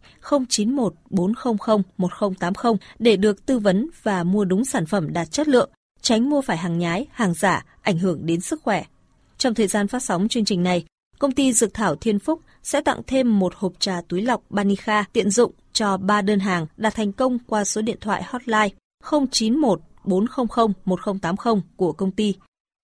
091 0.50 0.94
400 1.10 1.56
1080 1.98 2.74
để 3.00 3.16
được 3.16 3.46
tư 3.46 3.60
vấn 3.60 3.90
và 4.04 4.24
mua 4.24 4.46
đúng 4.46 4.66
sản 4.66 4.86
phẩm 4.86 5.14
đạt 5.14 5.32
chất 5.32 5.48
lượng, 5.48 5.70
tránh 6.02 6.30
mua 6.30 6.42
phải 6.42 6.58
hàng 6.58 6.78
nhái, 6.78 7.06
hàng 7.12 7.34
giả, 7.34 7.66
ảnh 7.82 7.98
hưởng 7.98 8.26
đến 8.26 8.42
sức 8.42 8.62
khỏe. 8.64 8.84
Trong 9.38 9.54
thời 9.54 9.68
gian 9.68 9.88
phát 9.88 10.04
sóng 10.04 10.28
chương 10.28 10.46
trình 10.46 10.64
này, 10.64 10.86
công 11.20 11.32
ty 11.32 11.54
Dược 11.54 11.74
thảo 11.74 11.96
Thiên 11.96 12.20
Phúc 12.20 12.42
sẽ 12.64 12.82
tặng 12.82 13.02
thêm 13.08 13.40
một 13.40 13.54
hộp 13.56 13.74
trà 13.80 14.02
túi 14.08 14.22
lọc 14.22 14.42
Banica 14.50 15.06
tiện 15.14 15.30
dụng 15.30 15.52
cho 15.74 15.98
3 15.98 16.22
đơn 16.22 16.40
hàng 16.40 16.68
đạt 16.78 16.96
thành 16.96 17.12
công 17.12 17.40
qua 17.40 17.64
số 17.64 17.82
điện 17.82 17.98
thoại 18.02 18.24
hotline 18.24 18.70
091 19.32 19.82
400 20.04 20.74
1080 20.86 21.62
của 21.76 21.92
công 21.92 22.12
ty. 22.12 22.34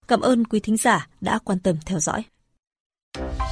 Cảm 0.07 0.21
ơn 0.21 0.45
quý 0.45 0.59
thính 0.59 0.77
giả 0.77 1.07
đã 1.21 1.39
quan 1.39 1.59
tâm 1.59 1.75
theo 1.85 1.99
dõi. 1.99 2.23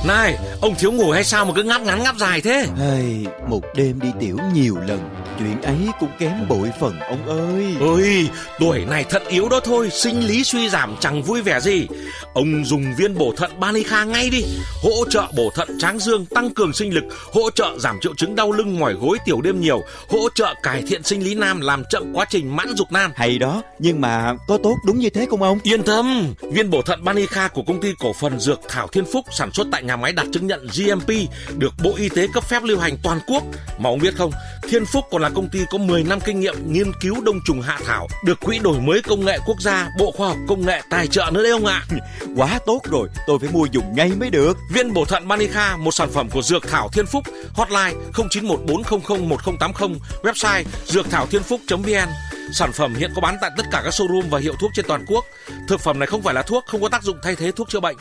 Này, 0.06 0.38
ông 0.62 0.76
thiếu 0.76 0.92
ngủ 0.92 1.12
hay 1.12 1.24
sao 1.24 1.46
mà 1.46 1.54
cứ 1.56 1.64
ngáp 1.64 1.82
ngắn 1.82 2.04
ngáp 2.04 2.18
dài 2.18 2.42
thế? 2.42 2.68
Hey, 2.78 3.26
một 3.48 3.62
đêm 3.76 4.00
đi 4.00 4.08
tiểu 4.20 4.38
nhiều 4.54 4.78
lần, 4.88 5.10
chuyện 5.40 5.62
ấy 5.62 5.78
cũng 6.00 6.10
kém 6.20 6.48
bội 6.50 6.72
phần 6.80 7.00
ông 7.00 7.28
ơi. 7.28 7.76
Ôi, 7.80 8.30
tuổi 8.60 8.86
này 8.86 9.04
thận 9.10 9.24
yếu 9.28 9.50
đó 9.50 9.60
thôi, 9.64 9.90
sinh 9.92 10.28
lý 10.28 10.44
suy 10.44 10.70
giảm 10.70 10.96
chẳng 11.00 11.24
vui 11.24 11.42
vẻ 11.42 11.60
gì. 11.60 11.88
Ông 12.34 12.66
dùng 12.66 12.96
viên 12.98 13.18
bổ 13.18 13.34
thận 13.38 13.60
Banica 13.60 14.04
ngay 14.04 14.30
đi, 14.30 14.44
hỗ 14.84 15.06
trợ 15.10 15.28
bổ 15.38 15.50
thận 15.56 15.80
tráng 15.80 16.00
dương, 16.00 16.26
tăng 16.26 16.54
cường 16.54 16.74
sinh 16.74 16.94
lực, 16.94 17.04
hỗ 17.34 17.52
trợ 17.52 17.78
giảm 17.80 18.00
triệu 18.02 18.16
chứng 18.16 18.36
đau 18.36 18.52
lưng 18.52 18.80
mỏi 18.80 18.94
gối 18.94 19.18
tiểu 19.26 19.42
đêm 19.42 19.62
nhiều, 19.62 19.82
hỗ 20.10 20.30
trợ 20.36 20.54
cải 20.64 20.84
thiện 20.88 21.04
sinh 21.04 21.24
lý 21.24 21.36
nam, 21.36 21.62
làm 21.62 21.84
chậm 21.90 22.14
quá 22.14 22.26
trình 22.30 22.56
mãn 22.56 22.76
dục 22.76 22.92
nam. 22.92 23.12
Hay 23.16 23.38
đó, 23.38 23.62
nhưng 23.80 24.02
mà 24.02 24.34
có 24.48 24.58
tốt 24.64 24.76
đúng 24.86 25.00
như 25.00 25.10
thế 25.10 25.26
không 25.30 25.44
ông? 25.44 25.60
Yên 25.64 25.84
tâm, 25.84 26.34
viên 26.42 26.70
bổ 26.70 26.82
thận 26.82 27.04
Banica 27.04 27.48
của 27.48 27.64
công 27.68 27.82
ty 27.82 27.94
cổ 28.00 28.14
phần 28.14 28.40
Dược 28.40 28.60
Thảo 28.70 28.88
Thiên 28.88 29.06
Phúc 29.06 29.26
sản 29.32 29.51
xuất 29.54 29.68
tại 29.72 29.84
nhà 29.84 29.96
máy 29.96 30.12
đạt 30.12 30.28
chứng 30.34 30.48
nhận 30.48 30.68
GMP 30.68 31.10
được 31.58 31.74
Bộ 31.84 31.94
Y 31.98 32.10
tế 32.10 32.28
cấp 32.34 32.44
phép 32.50 32.64
lưu 32.64 32.80
hành 32.80 32.98
toàn 33.04 33.20
quốc. 33.28 33.44
Mà 33.80 33.90
ông 33.90 34.00
biết 34.00 34.14
không, 34.18 34.32
Thiên 34.70 34.86
Phúc 34.86 35.06
còn 35.12 35.22
là 35.22 35.30
công 35.30 35.50
ty 35.50 35.60
có 35.70 35.78
10 35.78 36.04
năm 36.04 36.20
kinh 36.26 36.40
nghiệm 36.40 36.74
nghiên 36.74 36.92
cứu 37.02 37.22
đông 37.24 37.40
trùng 37.46 37.62
hạ 37.62 37.80
thảo, 37.86 38.08
được 38.26 38.40
Quỹ 38.40 38.60
đổi 38.60 38.80
mới 38.80 39.02
công 39.02 39.26
nghệ 39.26 39.38
quốc 39.46 39.62
gia, 39.62 39.90
Bộ 40.00 40.12
Khoa 40.12 40.28
học 40.28 40.38
Công 40.48 40.66
nghệ 40.66 40.82
tài 40.90 41.08
trợ 41.08 41.30
nữa 41.34 41.44
đấy 41.44 41.52
ông 41.52 41.66
ạ. 41.66 41.86
Quá 42.36 42.60
tốt 42.66 42.80
rồi, 42.92 43.10
tôi 43.28 43.40
phải 43.40 43.50
mua 43.54 43.66
dùng 43.72 43.96
ngay 43.96 44.12
mới 44.20 44.30
được. 44.30 44.58
Viên 44.74 44.94
bổ 44.94 45.06
thận 45.06 45.28
Manica, 45.28 45.78
một 45.78 45.92
sản 45.92 46.10
phẩm 46.12 46.30
của 46.30 46.42
Dược 46.42 46.68
Thảo 46.68 46.90
Thiên 46.94 47.06
Phúc, 47.06 47.24
hotline 47.54 47.94
0914001080, 48.14 49.96
website 50.24 50.64
dược 50.86 51.10
thảo 51.10 51.28
thiên 51.28 51.44
phúc.vn. 51.44 52.10
Sản 52.54 52.72
phẩm 52.72 52.96
hiện 52.96 53.12
có 53.16 53.22
bán 53.22 53.38
tại 53.42 53.52
tất 53.58 53.64
cả 53.72 53.82
các 53.84 53.94
showroom 53.94 54.30
và 54.30 54.40
hiệu 54.40 54.54
thuốc 54.60 54.72
trên 54.74 54.86
toàn 54.88 55.06
quốc. 55.08 55.26
Thực 55.68 55.80
phẩm 55.80 56.00
này 56.00 56.08
không 56.08 56.22
phải 56.22 56.34
là 56.34 56.42
thuốc, 56.42 56.64
không 56.66 56.82
có 56.82 56.90
tác 56.90 57.04
dụng 57.04 57.18
thay 57.24 57.36
thế 57.36 57.52
thuốc 57.52 57.70
chữa 57.70 57.80
bệnh. 57.80 57.98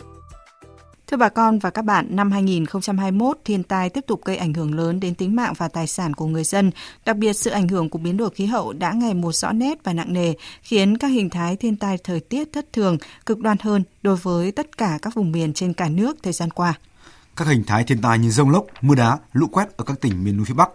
Thưa 1.11 1.17
bà 1.17 1.29
con 1.29 1.59
và 1.59 1.71
các 1.71 1.85
bạn, 1.85 2.07
năm 2.11 2.33
2021, 2.33 3.39
thiên 3.45 3.63
tai 3.63 3.91
tiếp 3.91 4.05
tục 4.07 4.25
gây 4.25 4.37
ảnh 4.37 4.55
hưởng 4.55 4.75
lớn 4.75 5.01
đến 5.01 5.15
tính 5.15 5.37
mạng 5.37 5.53
và 5.57 5.69
tài 5.69 5.87
sản 5.87 6.15
của 6.15 6.27
người 6.27 6.45
dân. 6.45 6.71
Đặc 7.05 7.17
biệt, 7.17 7.33
sự 7.33 7.51
ảnh 7.51 7.69
hưởng 7.69 7.91
của 7.91 7.99
biến 7.99 8.17
đổi 8.17 8.31
khí 8.31 8.47
hậu 8.47 8.73
đã 8.73 8.93
ngày 8.93 9.15
một 9.15 9.33
rõ 9.33 9.53
nét 9.53 9.79
và 9.85 9.93
nặng 9.93 10.13
nề, 10.13 10.35
khiến 10.63 10.99
các 10.99 11.09
hình 11.09 11.31
thái 11.31 11.57
thiên 11.57 11.77
tai 11.77 11.99
thời 12.05 12.21
tiết 12.21 12.53
thất 12.53 12.73
thường, 12.73 12.99
cực 13.27 13.39
đoan 13.39 13.57
hơn 13.61 13.85
đối 14.03 14.17
với 14.17 14.53
tất 14.53 14.79
cả 14.79 14.99
các 15.03 15.15
vùng 15.15 15.33
miền 15.33 15.53
trên 15.53 15.73
cả 15.73 15.89
nước 15.89 16.17
thời 16.23 16.33
gian 16.33 16.51
qua. 16.51 16.75
Các 17.37 17.49
hình 17.49 17.65
thái 17.67 17.85
thiên 17.85 18.01
tai 18.01 18.19
như 18.19 18.31
rông 18.31 18.51
lốc, 18.51 18.67
mưa 18.81 18.95
đá, 18.95 19.19
lũ 19.33 19.47
quét 19.47 19.77
ở 19.77 19.85
các 19.85 20.01
tỉnh 20.01 20.25
miền 20.25 20.37
núi 20.37 20.47
phía 20.47 20.55
Bắc, 20.55 20.69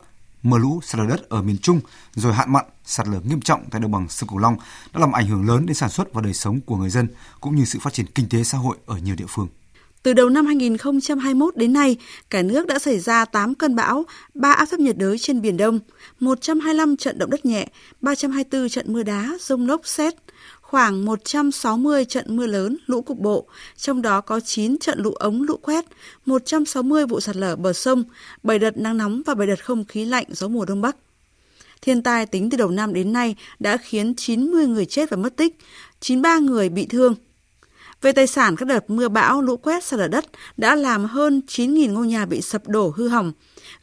mưa 0.44 0.58
lũ, 0.58 0.80
sạt 0.84 1.00
lở 1.00 1.08
đất 1.08 1.30
ở 1.30 1.42
miền 1.42 1.58
Trung, 1.58 1.80
rồi 2.16 2.34
hạn 2.34 2.54
mặn, 2.54 2.66
sạt 2.86 3.08
lở 3.08 3.20
nghiêm 3.20 3.42
trọng 3.42 3.64
tại 3.72 3.81
đồng 3.81 3.92
bằng 3.92 4.10
sông 4.10 4.30
Cửu 4.30 4.38
Long 4.38 4.58
đã 4.94 5.00
làm 5.00 5.12
ảnh 5.12 5.28
hưởng 5.28 5.48
lớn 5.48 5.66
đến 5.66 5.76
sản 5.76 5.90
xuất 5.90 6.14
và 6.14 6.22
đời 6.22 6.34
sống 6.34 6.62
của 6.62 6.76
người 6.76 6.90
dân 6.90 7.08
cũng 7.42 7.56
như 7.56 7.66
sự 7.66 7.80
phát 7.81 7.94
triển 7.94 8.06
kinh 8.16 8.30
tế 8.30 8.44
xã 8.44 8.58
hội 8.58 8.78
ở 8.86 8.98
nhiều 8.98 9.16
địa 9.16 9.28
phương. 9.28 9.48
Từ 10.06 10.13
đầu 10.13 10.30
năm 10.30 10.46
2021 10.46 11.57
đến 11.57 11.74
nay, 11.74 11.98
cả 12.30 12.42
nước 12.42 12.68
đã 12.68 12.80
xảy 12.80 13.00
ra 13.00 13.25
8 13.25 13.56
cơn 13.56 13.75
bão, 13.75 14.06
3 14.34 14.52
áp 14.52 14.66
thấp 14.66 14.80
nhiệt 14.80 14.98
đới 14.98 15.18
trên 15.18 15.42
Biển 15.42 15.57
Đông, 15.57 15.80
125 16.19 16.98
trận 16.98 17.18
động 17.18 17.30
đất 17.30 17.46
nhẹ, 17.46 17.68
324 18.02 18.69
trận 18.69 18.94
mưa 18.94 19.04
đá, 19.04 19.31
rông 19.40 19.68
lốc 19.68 19.88
xét, 19.88 20.13
khoảng 20.62 21.06
160 21.06 22.06
trận 22.06 22.36
mưa 22.38 22.48
lớn, 22.48 22.78
lũ 22.86 23.02
cục 23.02 23.19
bộ, 23.19 23.48
trong 23.78 24.02
đó 24.02 24.22
có 24.22 24.40
9 24.40 24.78
trận 24.80 25.00
lũ 25.00 25.12
ống 25.12 25.42
lũ 25.42 25.57
quét, 25.62 25.86
160 26.25 27.06
vụ 27.06 27.19
sạt 27.19 27.36
lở 27.36 27.56
bờ 27.56 27.74
sông, 27.74 28.04
7 28.44 28.60
đợt 28.60 28.78
nắng 28.78 28.98
nóng 28.98 29.22
và 29.25 29.36
7 29.36 29.48
đợt 29.48 29.66
không 29.66 29.86
khí 29.86 30.06
lạnh 30.06 30.25
gió 30.30 30.48
mùa 30.48 30.66
đông 30.66 30.81
bắc. 30.81 30.96
Thiên 31.81 32.04
tai 32.04 32.25
tính 32.25 32.50
từ 32.50 32.57
đầu 32.57 32.69
năm 32.69 32.94
đến 32.94 33.14
nay 33.14 33.35
đã 33.59 33.78
khiến 33.78 34.16
90 34.16 34.68
người 34.68 34.85
chết 34.85 35.09
và 35.09 35.18
mất 35.18 35.35
tích, 35.35 35.57
93 36.00 36.40
người 36.40 36.69
bị 36.69 36.85
thương. 36.85 37.16
Về 38.02 38.11
tài 38.11 38.28
sản, 38.28 38.56
các 38.56 38.66
đợt 38.66 38.90
mưa 38.90 39.09
bão, 39.09 39.42
lũ 39.42 39.57
quét, 39.57 39.83
sạt 39.83 39.99
lở 39.99 40.07
đất 40.07 40.25
đã 40.57 40.75
làm 40.75 41.06
hơn 41.06 41.42
9.000 41.47 41.92
ngôi 41.92 42.07
nhà 42.07 42.25
bị 42.25 42.42
sập 42.42 42.68
đổ 42.68 42.94
hư 42.95 43.07
hỏng, 43.07 43.31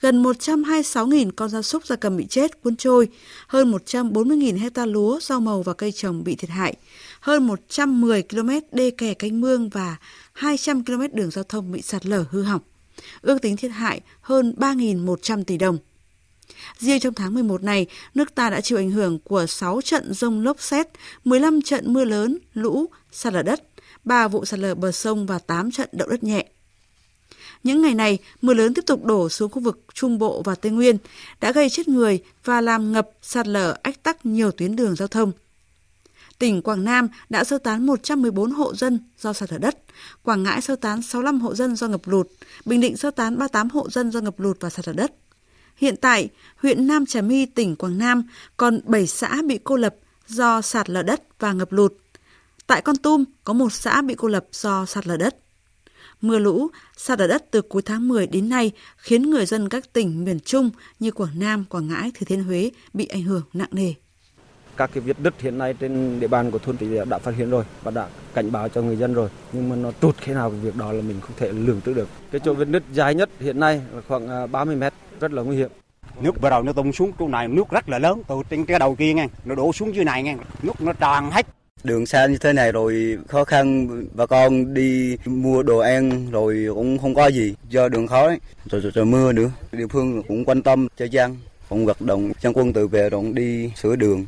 gần 0.00 0.22
126.000 0.22 1.30
con 1.36 1.48
gia 1.48 1.62
súc 1.62 1.86
gia 1.86 1.96
cầm 1.96 2.16
bị 2.16 2.26
chết, 2.26 2.62
cuốn 2.62 2.76
trôi, 2.76 3.08
hơn 3.46 3.72
140.000 3.72 4.58
hecta 4.58 4.86
lúa, 4.86 5.20
rau 5.20 5.40
màu 5.40 5.62
và 5.62 5.72
cây 5.72 5.92
trồng 5.92 6.24
bị 6.24 6.36
thiệt 6.36 6.50
hại, 6.50 6.76
hơn 7.20 7.46
110 7.46 8.22
km 8.22 8.50
đê 8.72 8.90
kè 8.90 9.14
canh 9.14 9.40
mương 9.40 9.68
và 9.68 9.96
200 10.32 10.84
km 10.84 11.02
đường 11.12 11.30
giao 11.30 11.44
thông 11.44 11.72
bị 11.72 11.82
sạt 11.82 12.06
lở 12.06 12.24
hư 12.30 12.42
hỏng. 12.42 12.60
Ước 13.22 13.42
tính 13.42 13.56
thiệt 13.56 13.70
hại 13.70 14.00
hơn 14.20 14.54
3.100 14.58 15.44
tỷ 15.44 15.58
đồng. 15.58 15.78
Riêng 16.78 17.00
trong 17.00 17.14
tháng 17.14 17.34
11 17.34 17.62
này, 17.62 17.86
nước 18.14 18.34
ta 18.34 18.50
đã 18.50 18.60
chịu 18.60 18.78
ảnh 18.78 18.90
hưởng 18.90 19.18
của 19.18 19.46
6 19.46 19.80
trận 19.84 20.14
rông 20.14 20.44
lốc 20.44 20.60
xét, 20.60 20.88
15 21.24 21.62
trận 21.62 21.92
mưa 21.92 22.04
lớn, 22.04 22.38
lũ, 22.54 22.86
sạt 23.12 23.32
lở 23.32 23.42
đất, 23.42 23.62
3 24.04 24.28
vụ 24.28 24.44
sạt 24.44 24.60
lở 24.60 24.74
bờ 24.74 24.92
sông 24.92 25.26
và 25.26 25.38
8 25.38 25.70
trận 25.70 25.88
động 25.92 26.10
đất 26.10 26.24
nhẹ. 26.24 26.46
Những 27.62 27.82
ngày 27.82 27.94
này, 27.94 28.18
mưa 28.42 28.54
lớn 28.54 28.74
tiếp 28.74 28.82
tục 28.86 29.04
đổ 29.04 29.28
xuống 29.28 29.50
khu 29.50 29.62
vực 29.62 29.84
Trung 29.94 30.18
Bộ 30.18 30.42
và 30.42 30.54
Tây 30.54 30.72
Nguyên, 30.72 30.98
đã 31.40 31.52
gây 31.52 31.70
chết 31.70 31.88
người 31.88 32.22
và 32.44 32.60
làm 32.60 32.92
ngập, 32.92 33.10
sạt 33.22 33.46
lở, 33.46 33.76
ách 33.82 34.02
tắc 34.02 34.26
nhiều 34.26 34.50
tuyến 34.50 34.76
đường 34.76 34.96
giao 34.96 35.08
thông. 35.08 35.32
Tỉnh 36.38 36.62
Quảng 36.62 36.84
Nam 36.84 37.08
đã 37.30 37.44
sơ 37.44 37.58
tán 37.58 37.86
114 37.86 38.50
hộ 38.50 38.74
dân 38.74 38.98
do 39.18 39.32
sạt 39.32 39.52
lở 39.52 39.58
đất, 39.58 39.78
Quảng 40.22 40.42
Ngãi 40.42 40.60
sơ 40.60 40.76
tán 40.76 41.02
65 41.02 41.40
hộ 41.40 41.54
dân 41.54 41.76
do 41.76 41.88
ngập 41.88 42.08
lụt, 42.08 42.28
Bình 42.64 42.80
Định 42.80 42.96
sơ 42.96 43.10
tán 43.10 43.38
38 43.38 43.68
hộ 43.70 43.90
dân 43.90 44.10
do 44.10 44.20
ngập 44.20 44.40
lụt 44.40 44.60
và 44.60 44.70
sạt 44.70 44.88
lở 44.88 44.92
đất. 44.92 45.12
Hiện 45.76 45.96
tại, 45.96 46.28
huyện 46.56 46.86
Nam 46.86 47.06
Trà 47.06 47.20
My, 47.20 47.46
tỉnh 47.46 47.76
Quảng 47.76 47.98
Nam 47.98 48.22
còn 48.56 48.80
7 48.84 49.06
xã 49.06 49.42
bị 49.46 49.58
cô 49.64 49.76
lập 49.76 49.94
do 50.28 50.60
sạt 50.60 50.90
lở 50.90 51.02
đất 51.02 51.22
và 51.38 51.52
ngập 51.52 51.72
lụt. 51.72 52.01
Tại 52.66 52.82
Con 52.82 52.96
Tum 52.96 53.24
có 53.44 53.52
một 53.52 53.72
xã 53.72 54.02
bị 54.02 54.14
cô 54.14 54.28
lập 54.28 54.44
do 54.52 54.86
sạt 54.86 55.06
lở 55.06 55.16
đất. 55.16 55.36
Mưa 56.20 56.38
lũ, 56.38 56.68
sạt 56.96 57.18
lở 57.18 57.26
đất 57.26 57.44
từ 57.50 57.62
cuối 57.62 57.82
tháng 57.82 58.08
10 58.08 58.26
đến 58.26 58.48
nay 58.48 58.72
khiến 58.96 59.30
người 59.30 59.46
dân 59.46 59.68
các 59.68 59.92
tỉnh 59.92 60.24
miền 60.24 60.40
Trung 60.40 60.70
như 61.00 61.10
Quảng 61.10 61.38
Nam, 61.38 61.64
Quảng 61.64 61.88
Ngãi, 61.88 62.12
Thừa 62.14 62.24
Thiên 62.24 62.44
Huế 62.44 62.70
bị 62.94 63.06
ảnh 63.06 63.22
hưởng 63.22 63.42
nặng 63.52 63.68
nề. 63.72 63.94
Các 64.76 64.90
cái 64.94 65.00
vết 65.00 65.16
đứt 65.20 65.34
hiện 65.40 65.58
nay 65.58 65.74
trên 65.74 66.20
địa 66.20 66.26
bàn 66.26 66.50
của 66.50 66.58
thôn 66.58 66.76
Tỷ 66.76 66.86
đã 67.08 67.18
phát 67.18 67.34
hiện 67.36 67.50
rồi 67.50 67.64
và 67.82 67.90
đã 67.90 68.08
cảnh 68.34 68.52
báo 68.52 68.68
cho 68.68 68.82
người 68.82 68.96
dân 68.96 69.14
rồi. 69.14 69.28
Nhưng 69.52 69.68
mà 69.68 69.76
nó 69.76 69.92
trụt 70.00 70.16
khi 70.18 70.32
nào 70.32 70.50
cái 70.50 70.60
việc 70.60 70.76
đó 70.76 70.92
là 70.92 71.02
mình 71.02 71.20
không 71.20 71.36
thể 71.36 71.52
lường 71.52 71.80
trước 71.80 71.92
được. 71.92 72.08
Cái 72.30 72.40
chỗ 72.44 72.54
vết 72.54 72.68
nứt 72.68 72.82
dài 72.92 73.14
nhất 73.14 73.30
hiện 73.40 73.60
nay 73.60 73.80
là 73.92 74.02
khoảng 74.08 74.52
30 74.52 74.74
à, 74.74 74.78
mét, 74.78 74.92
rất 75.20 75.32
là 75.32 75.42
nguy 75.42 75.56
hiểm. 75.56 75.70
Nước 76.20 76.40
bắt 76.40 76.50
đầu 76.50 76.62
nó 76.62 76.72
tung 76.72 76.92
xuống 76.92 77.12
chỗ 77.18 77.28
này, 77.28 77.48
nước 77.48 77.70
rất 77.70 77.88
là 77.88 77.98
lớn, 77.98 78.22
từ 78.28 78.34
trên 78.50 78.64
cái 78.64 78.78
đầu 78.78 78.94
kia 78.94 79.12
nghe, 79.12 79.28
nó 79.44 79.54
đổ 79.54 79.72
xuống 79.72 79.94
dưới 79.94 80.04
này 80.04 80.22
nghe, 80.22 80.36
nước 80.62 80.80
nó 80.80 80.92
tràn 80.92 81.30
hết 81.30 81.46
Đường 81.84 82.06
xa 82.06 82.26
như 82.26 82.38
thế 82.38 82.52
này 82.52 82.72
rồi 82.72 83.18
khó 83.28 83.44
khăn 83.44 83.88
bà 84.14 84.26
con 84.26 84.74
đi 84.74 85.16
mua 85.24 85.62
đồ 85.62 85.78
ăn 85.78 86.30
rồi 86.30 86.66
cũng 86.74 86.98
không 86.98 87.14
có 87.14 87.26
gì 87.26 87.54
do 87.70 87.88
đường 87.88 88.06
khó 88.06 88.26
ấy. 88.26 88.38
Rồi, 88.70 88.80
rồi, 88.80 88.92
rồi 88.94 89.04
mưa 89.04 89.32
nữa. 89.32 89.50
Địa 89.72 89.86
phương 89.86 90.22
cũng 90.28 90.44
quan 90.44 90.62
tâm 90.62 90.88
cho 90.96 91.04
dân, 91.04 91.36
cũng 91.68 91.86
vận 91.86 91.96
động 92.00 92.32
dân 92.40 92.52
quân 92.56 92.72
tự 92.72 92.88
vệ 92.88 93.10
rồi 93.10 93.24
đi 93.34 93.70
sửa 93.82 93.96
đường. 93.96 94.26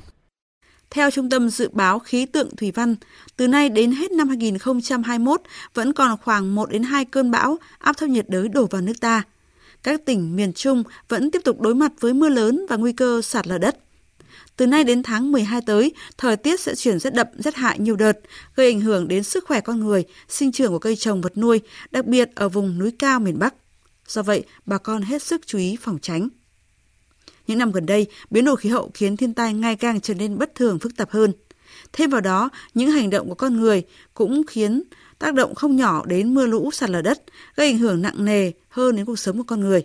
Theo 0.91 1.11
Trung 1.11 1.31
tâm 1.31 1.51
Dự 1.51 1.69
báo 1.73 1.99
Khí 1.99 2.27
tượng 2.27 2.57
Thủy 2.57 2.71
văn, 2.71 2.97
từ 3.37 3.49
nay 3.49 3.69
đến 3.69 3.93
hết 3.93 4.13
năm 4.13 4.29
2021 4.29 5.41
vẫn 5.75 5.93
còn 5.93 6.17
khoảng 6.25 6.55
1 6.55 6.71
đến 6.71 6.83
2 6.83 7.05
cơn 7.05 7.31
bão 7.31 7.59
áp 7.79 7.97
thấp 7.97 8.09
nhiệt 8.09 8.29
đới 8.29 8.49
đổ 8.49 8.67
vào 8.67 8.83
nước 8.83 9.01
ta. 9.01 9.23
Các 9.83 10.01
tỉnh 10.05 10.37
miền 10.37 10.53
Trung 10.53 10.83
vẫn 11.09 11.31
tiếp 11.31 11.41
tục 11.45 11.61
đối 11.61 11.75
mặt 11.75 11.93
với 12.01 12.13
mưa 12.13 12.29
lớn 12.29 12.67
và 12.69 12.77
nguy 12.77 12.93
cơ 12.93 13.23
sạt 13.23 13.47
lở 13.47 13.59
đất. 13.59 13.77
Từ 14.57 14.67
nay 14.67 14.85
đến 14.85 15.03
tháng 15.03 15.33
12 15.33 15.61
tới, 15.67 15.93
thời 16.19 16.37
tiết 16.37 16.61
sẽ 16.61 16.75
chuyển 16.75 16.99
rét 16.99 17.15
đậm, 17.15 17.27
rét 17.39 17.55
hại 17.55 17.79
nhiều 17.79 17.97
đợt, 17.97 18.19
gây 18.57 18.67
ảnh 18.67 18.81
hưởng 18.81 19.09
đến 19.09 19.23
sức 19.23 19.45
khỏe 19.45 19.61
con 19.61 19.81
người, 19.81 20.05
sinh 20.29 20.53
trưởng 20.53 20.73
của 20.73 20.79
cây 20.79 20.97
trồng 20.97 21.21
vật 21.21 21.37
nuôi, 21.37 21.61
đặc 21.91 22.07
biệt 22.07 22.31
ở 22.35 22.49
vùng 22.49 22.79
núi 22.79 22.93
cao 22.99 23.21
miền 23.21 23.39
Bắc. 23.39 23.55
Do 24.07 24.23
vậy, 24.23 24.45
bà 24.67 24.79
con 24.79 25.03
hết 25.03 25.23
sức 25.23 25.47
chú 25.47 25.59
ý 25.59 25.77
phòng 25.81 25.99
tránh. 26.03 26.29
Những 27.47 27.59
năm 27.59 27.73
gần 27.73 27.87
đây, 27.87 28.07
biến 28.31 28.45
đổi 28.45 28.57
khí 28.57 28.69
hậu 28.69 28.91
khiến 28.95 29.17
thiên 29.17 29.35
tai 29.35 29.55
ngày 29.55 29.77
càng 29.77 30.01
trở 30.01 30.15
nên 30.15 30.39
bất 30.39 30.55
thường 30.55 30.79
phức 30.79 30.97
tạp 30.97 31.11
hơn. 31.11 31.33
Thêm 31.93 32.11
vào 32.11 32.21
đó, 32.21 32.49
những 32.75 32.91
hành 32.91 33.11
động 33.11 33.29
của 33.29 33.35
con 33.35 33.61
người 33.61 33.83
cũng 34.15 34.43
khiến 34.47 34.83
tác 35.19 35.35
động 35.35 35.55
không 35.55 35.77
nhỏ 35.77 36.05
đến 36.07 36.35
mưa 36.35 36.47
lũ 36.47 36.71
sạt 36.71 36.91
lở 36.91 37.03
đất, 37.03 37.23
gây 37.57 37.67
ảnh 37.67 37.79
hưởng 37.79 38.03
nặng 38.03 38.25
nề 38.25 38.53
hơn 38.69 38.97
đến 38.97 39.05
cuộc 39.05 39.19
sống 39.19 39.39
của 39.39 39.45
con 39.47 39.61
người. 39.61 39.83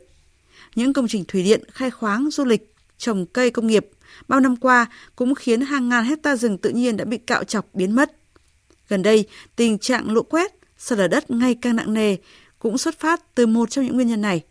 Những 0.75 0.93
công 0.93 1.07
trình 1.07 1.25
thủy 1.27 1.43
điện, 1.43 1.63
khai 1.71 1.91
khoáng, 1.91 2.29
du 2.31 2.45
lịch, 2.45 2.75
trồng 2.97 3.25
cây 3.25 3.51
công 3.51 3.67
nghiệp 3.67 3.89
bao 4.27 4.39
năm 4.39 4.55
qua 4.55 4.87
cũng 5.15 5.35
khiến 5.35 5.61
hàng 5.61 5.89
ngàn 5.89 6.05
hecta 6.05 6.35
rừng 6.35 6.57
tự 6.57 6.69
nhiên 6.69 6.97
đã 6.97 7.05
bị 7.05 7.17
cạo 7.17 7.43
chọc 7.43 7.65
biến 7.73 7.95
mất. 7.95 8.11
Gần 8.89 9.03
đây, 9.03 9.27
tình 9.55 9.77
trạng 9.77 10.11
lũ 10.11 10.21
quét, 10.23 10.51
sạt 10.77 10.97
lở 10.97 11.07
đất 11.07 11.31
ngày 11.31 11.57
càng 11.61 11.75
nặng 11.75 11.93
nề 11.93 12.15
cũng 12.59 12.77
xuất 12.77 12.99
phát 12.99 13.35
từ 13.35 13.47
một 13.47 13.69
trong 13.69 13.85
những 13.85 13.95
nguyên 13.95 14.07
nhân 14.07 14.21
này. 14.21 14.43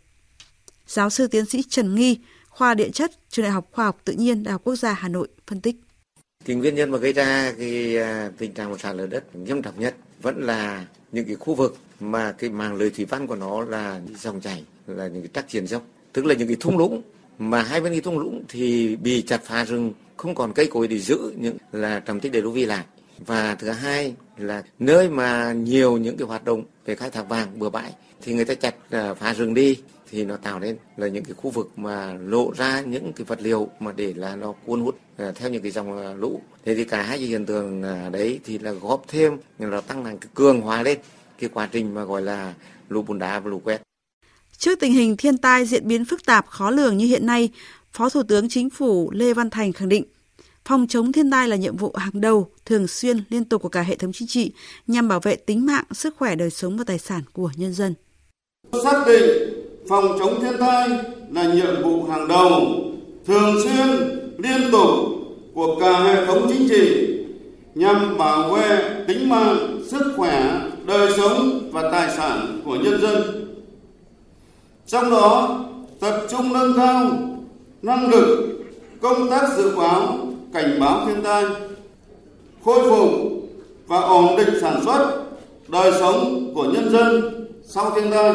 Giáo 0.87 1.09
sư 1.09 1.27
tiến 1.27 1.45
sĩ 1.45 1.63
Trần 1.69 1.95
Nghi, 1.95 2.19
khoa 2.49 2.73
địa 2.73 2.89
chất, 2.89 3.11
trường 3.29 3.43
Đại 3.43 3.51
học 3.51 3.67
Khoa 3.71 3.85
học 3.85 4.01
Tự 4.05 4.13
nhiên 4.13 4.43
Đại 4.43 4.51
học 4.51 4.61
Quốc 4.63 4.75
gia 4.75 4.93
Hà 4.93 5.07
Nội 5.07 5.27
phân 5.47 5.61
tích. 5.61 5.75
Thì 6.45 6.55
nguyên 6.55 6.75
nhân 6.75 6.91
mà 6.91 6.97
gây 6.97 7.13
ra 7.13 7.53
cái 7.57 7.97
à, 7.97 8.31
tình 8.37 8.53
trạng 8.53 8.77
sạt 8.77 8.95
lở 8.95 9.07
đất 9.07 9.35
nghiêm 9.35 9.61
trọng 9.61 9.79
nhất 9.79 9.95
vẫn 10.21 10.43
là 10.43 10.85
những 11.11 11.25
cái 11.25 11.35
khu 11.35 11.55
vực 11.55 11.77
mà 11.99 12.31
cái 12.31 12.49
màng 12.49 12.75
lưới 12.75 12.89
thủy 12.89 13.05
văn 13.05 13.27
của 13.27 13.35
nó 13.35 13.61
là 13.61 14.01
dòng 14.19 14.41
chảy 14.41 14.63
là 14.87 15.07
những 15.07 15.21
cái 15.21 15.31
trắc 15.33 15.49
triển 15.49 15.67
dốc 15.67 15.83
tức 16.13 16.25
là 16.25 16.33
những 16.33 16.47
cái 16.47 16.57
thung 16.59 16.77
lũng 16.77 17.01
mà 17.39 17.61
hai 17.61 17.81
bên 17.81 17.91
cái 17.91 18.01
thung 18.01 18.19
lũng 18.19 18.43
thì 18.49 18.95
bị 18.95 19.21
chặt 19.21 19.41
phá 19.43 19.65
rừng, 19.65 19.93
không 20.17 20.35
còn 20.35 20.53
cây 20.53 20.67
cối 20.71 20.87
để 20.87 20.99
giữ 20.99 21.33
những 21.37 21.57
là 21.71 21.99
trầm 21.99 22.19
tích 22.19 22.31
để 22.31 22.41
đô 22.41 22.51
vi 22.51 22.65
lại. 22.65 22.85
Và 23.25 23.55
thứ 23.55 23.69
hai 23.69 24.13
là 24.37 24.63
nơi 24.79 25.09
mà 25.09 25.53
nhiều 25.53 25.97
những 25.97 26.17
cái 26.17 26.27
hoạt 26.27 26.45
động 26.45 26.63
về 26.85 26.95
khai 26.95 27.09
thác 27.09 27.29
vàng 27.29 27.59
bừa 27.59 27.69
bãi, 27.69 27.91
thì 28.21 28.33
người 28.33 28.45
ta 28.45 28.53
chặt 28.53 28.75
à, 28.89 29.13
phá 29.13 29.33
rừng 29.33 29.53
đi, 29.53 29.77
thì 30.11 30.25
nó 30.25 30.37
tạo 30.37 30.59
nên 30.59 30.77
là 30.97 31.07
những 31.07 31.23
cái 31.23 31.33
khu 31.33 31.49
vực 31.49 31.71
mà 31.75 32.13
lộ 32.13 32.53
ra 32.57 32.81
những 32.81 33.13
cái 33.13 33.25
vật 33.25 33.41
liệu 33.41 33.69
mà 33.79 33.91
để 33.95 34.13
là 34.13 34.35
nó 34.35 34.53
cuốn 34.65 34.81
hút 34.81 34.99
à, 35.17 35.31
theo 35.35 35.49
những 35.49 35.61
cái 35.61 35.71
dòng 35.71 36.03
à, 36.03 36.13
lũ. 36.13 36.41
Thế 36.65 36.75
thì 36.75 36.85
cả 36.85 37.03
hai 37.03 37.17
cái 37.17 37.27
hiện 37.27 37.45
tượng 37.45 37.83
đấy 38.11 38.39
thì 38.45 38.57
là 38.57 38.71
góp 38.71 39.03
thêm, 39.07 39.37
là 39.59 39.81
tăng 39.81 40.03
năng 40.03 40.17
cái 40.17 40.29
cường 40.33 40.61
hóa 40.61 40.83
lên 40.83 40.97
cái 41.39 41.49
quá 41.53 41.69
trình 41.71 41.93
mà 41.93 42.03
gọi 42.03 42.21
là 42.21 42.53
lũ 42.89 43.01
bùn 43.01 43.19
đá 43.19 43.39
và 43.39 43.49
lũ 43.49 43.61
quét. 43.63 43.81
Trước 44.59 44.79
tình 44.79 44.93
hình 44.93 45.17
thiên 45.17 45.37
tai 45.37 45.65
diễn 45.65 45.87
biến 45.87 46.05
phức 46.05 46.25
tạp 46.25 46.47
khó 46.47 46.69
lường 46.69 46.97
như 46.97 47.05
hiện 47.05 47.25
nay, 47.25 47.49
Phó 47.91 48.09
Thủ 48.09 48.23
tướng 48.23 48.49
Chính 48.49 48.69
phủ 48.69 49.11
Lê 49.11 49.33
Văn 49.33 49.49
Thành 49.49 49.73
khẳng 49.73 49.89
định, 49.89 50.03
phòng 50.65 50.87
chống 50.89 51.11
thiên 51.11 51.31
tai 51.31 51.47
là 51.47 51.55
nhiệm 51.55 51.77
vụ 51.77 51.93
hàng 51.97 52.21
đầu, 52.21 52.49
thường 52.65 52.87
xuyên, 52.87 53.23
liên 53.29 53.45
tục 53.45 53.61
của 53.61 53.69
cả 53.69 53.81
hệ 53.81 53.95
thống 53.95 54.11
chính 54.13 54.27
trị 54.27 54.51
nhằm 54.87 55.07
bảo 55.07 55.19
vệ 55.19 55.35
tính 55.35 55.65
mạng, 55.65 55.83
sức 55.91 56.15
khỏe, 56.17 56.35
đời 56.35 56.49
sống 56.49 56.77
và 56.77 56.83
tài 56.83 56.99
sản 56.99 57.21
của 57.33 57.49
nhân 57.55 57.73
dân. 57.73 57.93
Xác 58.83 59.03
định 59.07 59.53
phòng 59.89 60.15
chống 60.19 60.41
thiên 60.41 60.53
tai 60.59 60.89
là 61.31 61.53
nhiệm 61.53 61.83
vụ 61.83 62.03
hàng 62.03 62.27
đầu, 62.27 62.61
thường 63.27 63.55
xuyên, 63.63 63.87
liên 64.37 64.71
tục 64.71 64.89
của 65.53 65.79
cả 65.79 66.03
hệ 66.03 66.25
thống 66.25 66.45
chính 66.49 66.69
trị 66.69 67.07
nhằm 67.75 68.17
bảo 68.17 68.55
vệ 68.55 69.03
tính 69.07 69.29
mạng, 69.29 69.83
sức 69.91 70.13
khỏe, 70.17 70.61
đời 70.85 71.11
sống 71.17 71.69
và 71.71 71.89
tài 71.91 72.17
sản 72.17 72.61
của 72.65 72.75
nhân 72.75 73.01
dân 73.01 73.49
trong 74.89 75.11
đó 75.11 75.59
tập 75.99 76.27
trung 76.29 76.53
nâng 76.53 76.73
cao 76.77 77.11
năng 77.81 78.09
lực 78.09 78.59
công 79.01 79.29
tác 79.29 79.57
dự 79.57 79.75
báo 79.75 80.17
cảnh 80.53 80.79
báo 80.79 81.05
thiên 81.05 81.23
tai 81.23 81.45
khôi 82.65 82.89
phục 82.89 83.09
và 83.87 83.99
ổn 83.99 84.37
định 84.37 84.49
sản 84.61 84.81
xuất 84.85 85.23
đời 85.67 85.91
sống 85.99 86.51
của 86.55 86.63
nhân 86.63 86.89
dân 86.91 87.21
sau 87.67 87.91
thiên 87.95 88.11
tai. 88.11 88.33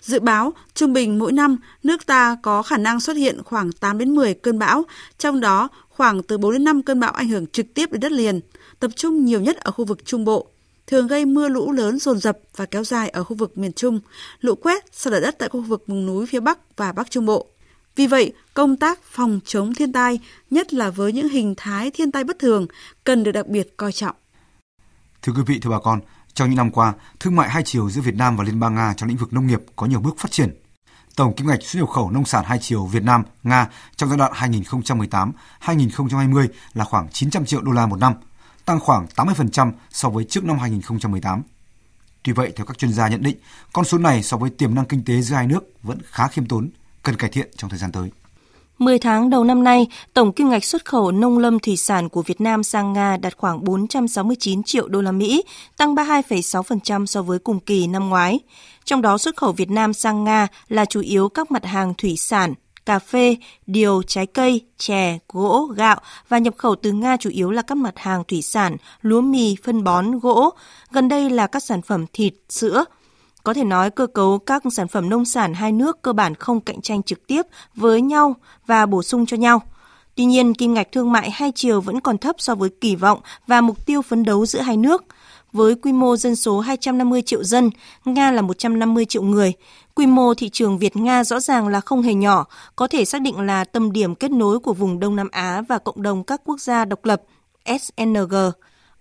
Dự 0.00 0.20
báo 0.20 0.52
trung 0.74 0.92
bình 0.92 1.18
mỗi 1.18 1.32
năm 1.32 1.56
nước 1.82 2.06
ta 2.06 2.36
có 2.42 2.62
khả 2.62 2.76
năng 2.76 3.00
xuất 3.00 3.16
hiện 3.16 3.42
khoảng 3.44 3.72
8 3.72 3.98
đến 3.98 4.14
10 4.14 4.34
cơn 4.34 4.58
bão, 4.58 4.82
trong 5.18 5.40
đó 5.40 5.68
khoảng 5.88 6.22
từ 6.22 6.38
4 6.38 6.52
đến 6.52 6.64
5 6.64 6.82
cơn 6.82 7.00
bão 7.00 7.12
ảnh 7.12 7.28
hưởng 7.28 7.46
trực 7.46 7.66
tiếp 7.74 7.92
đến 7.92 8.00
đất 8.00 8.12
liền, 8.12 8.40
tập 8.80 8.90
trung 8.96 9.24
nhiều 9.24 9.40
nhất 9.40 9.56
ở 9.56 9.70
khu 9.70 9.84
vực 9.84 10.04
Trung 10.04 10.24
Bộ 10.24 10.46
thường 10.88 11.06
gây 11.06 11.24
mưa 11.24 11.48
lũ 11.48 11.72
lớn 11.72 11.98
dồn 11.98 12.18
dập 12.18 12.38
và 12.56 12.66
kéo 12.66 12.84
dài 12.84 13.08
ở 13.08 13.24
khu 13.24 13.36
vực 13.36 13.58
miền 13.58 13.72
Trung, 13.72 14.00
lũ 14.40 14.54
quét, 14.54 14.84
sạt 14.92 15.12
lở 15.12 15.20
đất 15.20 15.36
tại 15.38 15.48
khu 15.48 15.62
vực 15.62 15.84
vùng 15.86 16.06
núi 16.06 16.26
phía 16.26 16.40
Bắc 16.40 16.58
và 16.76 16.92
Bắc 16.92 17.10
Trung 17.10 17.26
Bộ. 17.26 17.46
Vì 17.96 18.06
vậy, 18.06 18.32
công 18.54 18.76
tác 18.76 19.00
phòng 19.02 19.40
chống 19.44 19.74
thiên 19.74 19.92
tai, 19.92 20.20
nhất 20.50 20.74
là 20.74 20.90
với 20.90 21.12
những 21.12 21.28
hình 21.28 21.54
thái 21.56 21.90
thiên 21.90 22.12
tai 22.12 22.24
bất 22.24 22.38
thường, 22.38 22.66
cần 23.04 23.24
được 23.24 23.32
đặc 23.32 23.46
biệt 23.46 23.76
coi 23.76 23.92
trọng. 23.92 24.16
Thưa 25.22 25.32
quý 25.32 25.42
vị, 25.46 25.58
thưa 25.62 25.70
bà 25.70 25.78
con, 25.78 26.00
trong 26.34 26.48
những 26.48 26.56
năm 26.56 26.70
qua, 26.70 26.94
thương 27.20 27.36
mại 27.36 27.48
hai 27.48 27.62
chiều 27.62 27.90
giữa 27.90 28.00
Việt 28.00 28.14
Nam 28.14 28.36
và 28.36 28.44
Liên 28.44 28.60
bang 28.60 28.74
Nga 28.74 28.94
trong 28.96 29.08
lĩnh 29.08 29.18
vực 29.18 29.32
nông 29.32 29.46
nghiệp 29.46 29.60
có 29.76 29.86
nhiều 29.86 30.00
bước 30.00 30.14
phát 30.18 30.30
triển. 30.30 30.60
Tổng 31.16 31.34
kim 31.34 31.46
ngạch 31.46 31.62
xuất 31.62 31.80
nhập 31.80 31.88
khẩu 31.88 32.10
nông 32.10 32.24
sản 32.24 32.44
hai 32.46 32.58
chiều 32.60 32.86
Việt 32.86 33.02
Nam 33.02 33.22
Nga 33.42 33.68
trong 33.96 34.08
giai 34.08 34.18
đoạn 34.18 34.32
2018-2020 35.60 36.48
là 36.74 36.84
khoảng 36.84 37.08
900 37.12 37.44
triệu 37.44 37.62
đô 37.62 37.72
la 37.72 37.86
một 37.86 37.96
năm, 37.96 38.14
tăng 38.68 38.80
khoảng 38.80 39.06
80% 39.16 39.72
so 39.90 40.08
với 40.08 40.24
trước 40.24 40.44
năm 40.44 40.58
2018. 40.58 41.42
Tuy 42.22 42.32
vậy, 42.32 42.52
theo 42.56 42.66
các 42.66 42.78
chuyên 42.78 42.92
gia 42.92 43.08
nhận 43.08 43.22
định, 43.22 43.36
con 43.72 43.84
số 43.84 43.98
này 43.98 44.22
so 44.22 44.36
với 44.36 44.50
tiềm 44.50 44.74
năng 44.74 44.84
kinh 44.84 45.04
tế 45.04 45.20
giữa 45.20 45.34
hai 45.36 45.46
nước 45.46 45.64
vẫn 45.82 45.98
khá 46.04 46.28
khiêm 46.28 46.46
tốn, 46.46 46.70
cần 47.02 47.16
cải 47.16 47.30
thiện 47.30 47.48
trong 47.56 47.70
thời 47.70 47.78
gian 47.78 47.92
tới. 47.92 48.10
10 48.78 48.98
tháng 48.98 49.30
đầu 49.30 49.44
năm 49.44 49.64
nay, 49.64 49.86
tổng 50.14 50.32
kim 50.32 50.48
ngạch 50.48 50.64
xuất 50.64 50.84
khẩu 50.84 51.10
nông 51.10 51.38
lâm 51.38 51.58
thủy 51.58 51.76
sản 51.76 52.08
của 52.08 52.22
Việt 52.22 52.40
Nam 52.40 52.62
sang 52.62 52.92
Nga 52.92 53.16
đạt 53.16 53.36
khoảng 53.36 53.64
469 53.64 54.62
triệu 54.62 54.88
đô 54.88 55.00
la 55.00 55.12
Mỹ, 55.12 55.42
tăng 55.76 55.94
32,6% 55.94 57.06
so 57.06 57.22
với 57.22 57.38
cùng 57.38 57.60
kỳ 57.60 57.86
năm 57.86 58.08
ngoái. 58.08 58.40
Trong 58.84 59.02
đó 59.02 59.18
xuất 59.18 59.36
khẩu 59.36 59.52
Việt 59.52 59.70
Nam 59.70 59.92
sang 59.92 60.24
Nga 60.24 60.46
là 60.68 60.84
chủ 60.84 61.00
yếu 61.00 61.28
các 61.28 61.50
mặt 61.50 61.64
hàng 61.64 61.94
thủy 61.94 62.16
sản, 62.16 62.54
cà 62.88 62.98
phê, 62.98 63.36
điều, 63.66 64.02
trái 64.02 64.26
cây, 64.26 64.60
chè, 64.78 65.18
gỗ, 65.28 65.68
gạo 65.76 66.00
và 66.28 66.38
nhập 66.38 66.54
khẩu 66.56 66.74
từ 66.74 66.92
Nga 66.92 67.16
chủ 67.16 67.30
yếu 67.30 67.50
là 67.50 67.62
các 67.62 67.74
mặt 67.74 67.94
hàng 67.96 68.22
thủy 68.28 68.42
sản, 68.42 68.76
lúa 69.02 69.20
mì, 69.20 69.56
phân 69.64 69.84
bón, 69.84 70.18
gỗ. 70.18 70.50
Gần 70.90 71.08
đây 71.08 71.30
là 71.30 71.46
các 71.46 71.62
sản 71.62 71.82
phẩm 71.82 72.04
thịt, 72.12 72.34
sữa. 72.48 72.84
Có 73.44 73.54
thể 73.54 73.64
nói 73.64 73.90
cơ 73.90 74.06
cấu 74.06 74.38
các 74.38 74.62
sản 74.72 74.88
phẩm 74.88 75.08
nông 75.08 75.24
sản 75.24 75.54
hai 75.54 75.72
nước 75.72 76.02
cơ 76.02 76.12
bản 76.12 76.34
không 76.34 76.60
cạnh 76.60 76.80
tranh 76.80 77.02
trực 77.02 77.26
tiếp 77.26 77.42
với 77.74 78.00
nhau 78.00 78.36
và 78.66 78.86
bổ 78.86 79.02
sung 79.02 79.26
cho 79.26 79.36
nhau. 79.36 79.62
Tuy 80.14 80.24
nhiên, 80.24 80.54
kim 80.54 80.74
ngạch 80.74 80.92
thương 80.92 81.12
mại 81.12 81.30
hai 81.30 81.52
chiều 81.54 81.80
vẫn 81.80 82.00
còn 82.00 82.18
thấp 82.18 82.36
so 82.38 82.54
với 82.54 82.70
kỳ 82.80 82.96
vọng 82.96 83.20
và 83.46 83.60
mục 83.60 83.86
tiêu 83.86 84.02
phấn 84.02 84.24
đấu 84.24 84.46
giữa 84.46 84.60
hai 84.60 84.76
nước– 84.76 85.04
với 85.52 85.74
quy 85.74 85.92
mô 85.92 86.16
dân 86.16 86.36
số 86.36 86.60
250 86.60 87.22
triệu 87.22 87.44
dân, 87.44 87.70
Nga 88.04 88.30
là 88.30 88.42
150 88.42 89.04
triệu 89.04 89.22
người. 89.22 89.52
Quy 89.94 90.06
mô 90.06 90.34
thị 90.34 90.48
trường 90.48 90.78
Việt-Nga 90.78 91.24
rõ 91.24 91.40
ràng 91.40 91.68
là 91.68 91.80
không 91.80 92.02
hề 92.02 92.14
nhỏ, 92.14 92.46
có 92.76 92.86
thể 92.86 93.04
xác 93.04 93.22
định 93.22 93.40
là 93.40 93.64
tâm 93.64 93.92
điểm 93.92 94.14
kết 94.14 94.30
nối 94.30 94.58
của 94.58 94.74
vùng 94.74 95.00
Đông 95.00 95.16
Nam 95.16 95.28
Á 95.32 95.62
và 95.68 95.78
cộng 95.78 96.02
đồng 96.02 96.24
các 96.24 96.40
quốc 96.44 96.60
gia 96.60 96.84
độc 96.84 97.04
lập 97.04 97.22
SNG. 97.80 98.34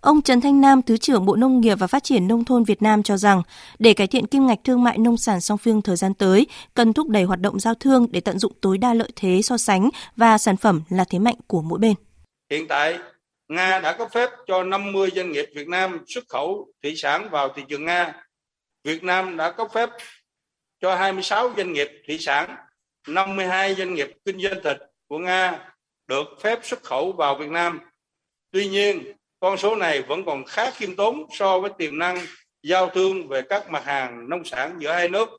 Ông 0.01 0.21
Trần 0.21 0.41
Thanh 0.41 0.61
Nam, 0.61 0.81
Thứ 0.81 0.97
trưởng 0.97 1.25
Bộ 1.25 1.35
Nông 1.35 1.61
nghiệp 1.61 1.75
và 1.79 1.87
Phát 1.87 2.03
triển 2.03 2.27
Nông 2.27 2.45
thôn 2.45 2.63
Việt 2.63 2.81
Nam 2.81 3.03
cho 3.03 3.17
rằng, 3.17 3.41
để 3.79 3.93
cải 3.93 4.07
thiện 4.07 4.27
kim 4.27 4.47
ngạch 4.47 4.59
thương 4.63 4.83
mại 4.83 4.97
nông 4.97 5.17
sản 5.17 5.41
song 5.41 5.57
phương 5.57 5.81
thời 5.81 5.95
gian 5.95 6.13
tới, 6.13 6.47
cần 6.73 6.93
thúc 6.93 7.09
đẩy 7.09 7.23
hoạt 7.23 7.41
động 7.41 7.59
giao 7.59 7.73
thương 7.73 8.07
để 8.11 8.19
tận 8.19 8.39
dụng 8.39 8.51
tối 8.61 8.77
đa 8.77 8.93
lợi 8.93 9.09
thế 9.15 9.41
so 9.41 9.57
sánh 9.57 9.89
và 10.15 10.37
sản 10.37 10.57
phẩm 10.57 10.81
là 10.89 11.03
thế 11.03 11.19
mạnh 11.19 11.35
của 11.47 11.61
mỗi 11.61 11.79
bên. 11.79 11.93
Hiện 12.51 12.67
tại, 12.67 12.99
Nga 13.47 13.79
đã 13.79 13.93
cấp 13.93 14.07
phép 14.11 14.29
cho 14.47 14.63
50 14.63 15.09
doanh 15.15 15.31
nghiệp 15.31 15.45
Việt 15.55 15.67
Nam 15.67 16.03
xuất 16.07 16.23
khẩu 16.29 16.67
thủy 16.83 16.93
sản 16.95 17.29
vào 17.29 17.53
thị 17.53 17.63
trường 17.69 17.85
Nga. 17.85 18.13
Việt 18.83 19.03
Nam 19.03 19.37
đã 19.37 19.51
cấp 19.51 19.67
phép 19.73 19.89
cho 20.81 20.95
26 20.95 21.53
doanh 21.57 21.73
nghiệp 21.73 21.87
thủy 22.07 22.17
sản, 22.19 22.55
52 23.07 23.75
doanh 23.75 23.93
nghiệp 23.93 24.11
kinh 24.25 24.39
doanh 24.39 24.63
thịt 24.63 24.77
của 25.07 25.17
Nga 25.17 25.73
được 26.07 26.27
phép 26.41 26.59
xuất 26.63 26.83
khẩu 26.83 27.11
vào 27.11 27.35
Việt 27.35 27.49
Nam. 27.49 27.79
Tuy 28.51 28.67
nhiên, 28.67 29.13
con 29.39 29.57
số 29.57 29.75
này 29.75 30.01
vẫn 30.01 30.25
còn 30.25 30.45
khá 30.45 30.71
khiêm 30.71 30.95
tốn 30.95 31.25
so 31.31 31.59
với 31.59 31.71
tiềm 31.77 31.99
năng 31.99 32.17
giao 32.63 32.89
thương 32.89 33.27
về 33.27 33.41
các 33.41 33.69
mặt 33.69 33.85
hàng 33.85 34.29
nông 34.29 34.45
sản 34.45 34.75
giữa 34.79 34.91
hai 34.91 35.09
nước. 35.09 35.29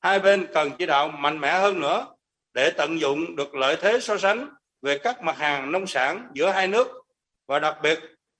Hai 0.00 0.18
bên 0.18 0.46
cần 0.54 0.70
chỉ 0.78 0.86
đạo 0.86 1.08
mạnh 1.08 1.40
mẽ 1.40 1.52
hơn 1.52 1.80
nữa 1.80 2.06
để 2.54 2.70
tận 2.70 3.00
dụng 3.00 3.36
được 3.36 3.54
lợi 3.54 3.76
thế 3.80 4.00
so 4.00 4.18
sánh 4.18 4.48
về 4.82 4.98
các 4.98 5.22
mặt 5.22 5.38
hàng 5.38 5.72
nông 5.72 5.86
sản 5.86 6.28
giữa 6.34 6.50
hai 6.50 6.68
nước 6.68 7.05
và 7.46 7.58
đặc 7.58 7.76
biệt 7.82 7.98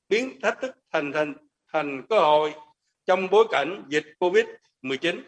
biến 0.08 0.40
thách 0.42 0.60
thức 0.60 0.70
thành 0.92 1.12
thành 1.12 1.34
thành 1.72 2.02
cơ 2.10 2.20
hội 2.20 2.54
trong 3.06 3.28
bối 3.30 3.46
cảnh 3.50 3.84
dịch 3.88 4.04
Covid-19. 4.20 5.20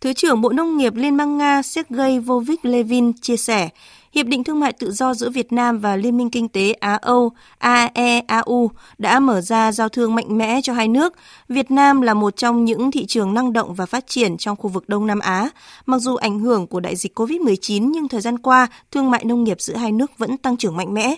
Thứ 0.00 0.12
trưởng 0.12 0.40
Bộ 0.40 0.48
Nông 0.48 0.76
nghiệp 0.76 0.94
Liên 0.96 1.16
bang 1.16 1.38
Nga 1.38 1.62
Sergei 1.62 2.18
Vovich 2.18 2.64
Levin 2.64 3.12
chia 3.12 3.36
sẻ, 3.36 3.68
Hiệp 4.12 4.26
định 4.26 4.44
Thương 4.44 4.60
mại 4.60 4.72
Tự 4.72 4.90
do 4.90 5.14
giữa 5.14 5.30
Việt 5.30 5.52
Nam 5.52 5.78
và 5.78 5.96
Liên 5.96 6.16
minh 6.16 6.30
Kinh 6.30 6.48
tế 6.48 6.72
Á-Âu 6.72 7.30
AEAU 7.58 8.70
đã 8.98 9.20
mở 9.20 9.40
ra 9.40 9.72
giao 9.72 9.88
thương 9.88 10.14
mạnh 10.14 10.38
mẽ 10.38 10.60
cho 10.62 10.72
hai 10.72 10.88
nước. 10.88 11.14
Việt 11.48 11.70
Nam 11.70 12.00
là 12.00 12.14
một 12.14 12.36
trong 12.36 12.64
những 12.64 12.90
thị 12.90 13.06
trường 13.06 13.34
năng 13.34 13.52
động 13.52 13.74
và 13.74 13.86
phát 13.86 14.06
triển 14.06 14.36
trong 14.36 14.56
khu 14.56 14.68
vực 14.68 14.88
Đông 14.88 15.06
Nam 15.06 15.18
Á. 15.18 15.48
Mặc 15.86 15.98
dù 15.98 16.16
ảnh 16.16 16.38
hưởng 16.38 16.66
của 16.66 16.80
đại 16.80 16.96
dịch 16.96 17.18
COVID-19 17.18 17.90
nhưng 17.90 18.08
thời 18.08 18.20
gian 18.20 18.38
qua, 18.38 18.66
thương 18.90 19.10
mại 19.10 19.24
nông 19.24 19.44
nghiệp 19.44 19.60
giữa 19.60 19.76
hai 19.76 19.92
nước 19.92 20.18
vẫn 20.18 20.36
tăng 20.36 20.56
trưởng 20.56 20.76
mạnh 20.76 20.94
mẽ 20.94 21.14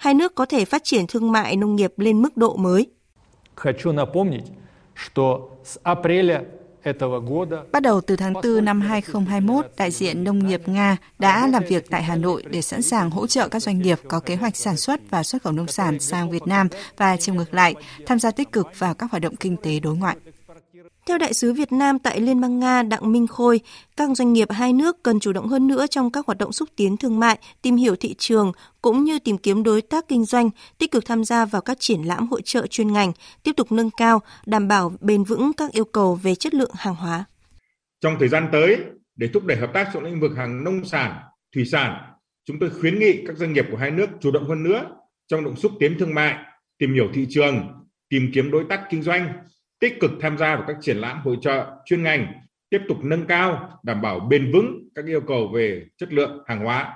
hai 0.00 0.14
nước 0.14 0.34
có 0.34 0.46
thể 0.46 0.64
phát 0.64 0.84
triển 0.84 1.06
thương 1.06 1.32
mại 1.32 1.56
nông 1.56 1.76
nghiệp 1.76 1.92
lên 1.96 2.22
mức 2.22 2.36
độ 2.36 2.56
mới. 2.56 2.86
Bắt 7.72 7.82
đầu 7.82 8.00
từ 8.00 8.16
tháng 8.16 8.32
4 8.32 8.64
năm 8.64 8.80
2021, 8.80 9.66
đại 9.76 9.90
diện 9.90 10.24
nông 10.24 10.46
nghiệp 10.46 10.68
Nga 10.68 10.96
đã 11.18 11.46
làm 11.46 11.64
việc 11.68 11.90
tại 11.90 12.02
Hà 12.02 12.16
Nội 12.16 12.44
để 12.50 12.62
sẵn 12.62 12.82
sàng 12.82 13.10
hỗ 13.10 13.26
trợ 13.26 13.48
các 13.48 13.62
doanh 13.62 13.78
nghiệp 13.78 13.98
có 14.08 14.20
kế 14.20 14.36
hoạch 14.36 14.56
sản 14.56 14.76
xuất 14.76 15.00
và 15.10 15.22
xuất 15.22 15.42
khẩu 15.42 15.52
nông 15.52 15.66
sản 15.66 16.00
sang 16.00 16.30
Việt 16.30 16.46
Nam 16.46 16.68
và 16.96 17.16
chiều 17.16 17.34
ngược 17.34 17.54
lại, 17.54 17.74
tham 18.06 18.18
gia 18.18 18.30
tích 18.30 18.52
cực 18.52 18.68
vào 18.78 18.94
các 18.94 19.10
hoạt 19.10 19.22
động 19.22 19.36
kinh 19.36 19.56
tế 19.56 19.80
đối 19.80 19.96
ngoại. 19.96 20.16
Theo 21.10 21.18
đại 21.18 21.34
sứ 21.34 21.52
Việt 21.52 21.72
Nam 21.72 21.98
tại 21.98 22.20
Liên 22.20 22.40
bang 22.40 22.58
Nga 22.58 22.82
Đặng 22.82 23.12
Minh 23.12 23.26
Khôi, 23.26 23.60
các 23.96 24.16
doanh 24.16 24.32
nghiệp 24.32 24.50
hai 24.50 24.72
nước 24.72 25.02
cần 25.02 25.20
chủ 25.20 25.32
động 25.32 25.48
hơn 25.48 25.66
nữa 25.66 25.86
trong 25.86 26.10
các 26.10 26.26
hoạt 26.26 26.38
động 26.38 26.52
xúc 26.52 26.68
tiến 26.76 26.96
thương 26.96 27.20
mại, 27.20 27.38
tìm 27.62 27.76
hiểu 27.76 27.96
thị 27.96 28.14
trường 28.18 28.52
cũng 28.82 29.04
như 29.04 29.18
tìm 29.18 29.38
kiếm 29.38 29.62
đối 29.62 29.82
tác 29.82 30.08
kinh 30.08 30.24
doanh, 30.24 30.50
tích 30.78 30.90
cực 30.90 31.06
tham 31.06 31.24
gia 31.24 31.44
vào 31.44 31.62
các 31.62 31.80
triển 31.80 32.02
lãm 32.02 32.28
hội 32.28 32.42
trợ 32.44 32.66
chuyên 32.66 32.92
ngành, 32.92 33.12
tiếp 33.42 33.52
tục 33.56 33.72
nâng 33.72 33.90
cao, 33.90 34.22
đảm 34.46 34.68
bảo 34.68 34.92
bền 35.00 35.24
vững 35.24 35.52
các 35.52 35.72
yêu 35.72 35.84
cầu 35.84 36.14
về 36.14 36.34
chất 36.34 36.54
lượng 36.54 36.70
hàng 36.74 36.94
hóa. 36.94 37.24
Trong 38.00 38.16
thời 38.18 38.28
gian 38.28 38.48
tới, 38.52 38.76
để 39.16 39.28
thúc 39.34 39.44
đẩy 39.44 39.56
hợp 39.56 39.70
tác 39.74 39.90
trong 39.94 40.04
lĩnh 40.04 40.20
vực 40.20 40.32
hàng 40.36 40.64
nông 40.64 40.84
sản, 40.84 41.16
thủy 41.54 41.64
sản, 41.64 41.96
chúng 42.44 42.56
tôi 42.60 42.70
khuyến 42.80 42.98
nghị 42.98 43.24
các 43.26 43.36
doanh 43.36 43.52
nghiệp 43.52 43.64
của 43.70 43.76
hai 43.76 43.90
nước 43.90 44.06
chủ 44.20 44.30
động 44.30 44.48
hơn 44.48 44.62
nữa 44.62 44.84
trong 45.28 45.44
động 45.44 45.56
xúc 45.56 45.72
tiến 45.80 45.96
thương 45.98 46.14
mại, 46.14 46.34
tìm 46.78 46.94
hiểu 46.94 47.08
thị 47.14 47.26
trường, 47.30 47.68
tìm 48.08 48.30
kiếm 48.34 48.50
đối 48.50 48.64
tác 48.68 48.80
kinh 48.90 49.02
doanh, 49.02 49.32
tích 49.80 50.00
cực 50.00 50.10
tham 50.20 50.38
gia 50.38 50.56
vào 50.56 50.64
các 50.66 50.76
triển 50.80 50.96
lãm 50.96 51.20
hội 51.24 51.36
trợ 51.40 51.66
chuyên 51.84 52.02
ngành, 52.02 52.32
tiếp 52.70 52.80
tục 52.88 52.98
nâng 53.02 53.26
cao, 53.26 53.78
đảm 53.82 54.02
bảo 54.02 54.20
bền 54.20 54.52
vững 54.52 54.88
các 54.94 55.06
yêu 55.06 55.20
cầu 55.20 55.48
về 55.54 55.86
chất 55.96 56.12
lượng 56.12 56.44
hàng 56.46 56.64
hóa. 56.64 56.92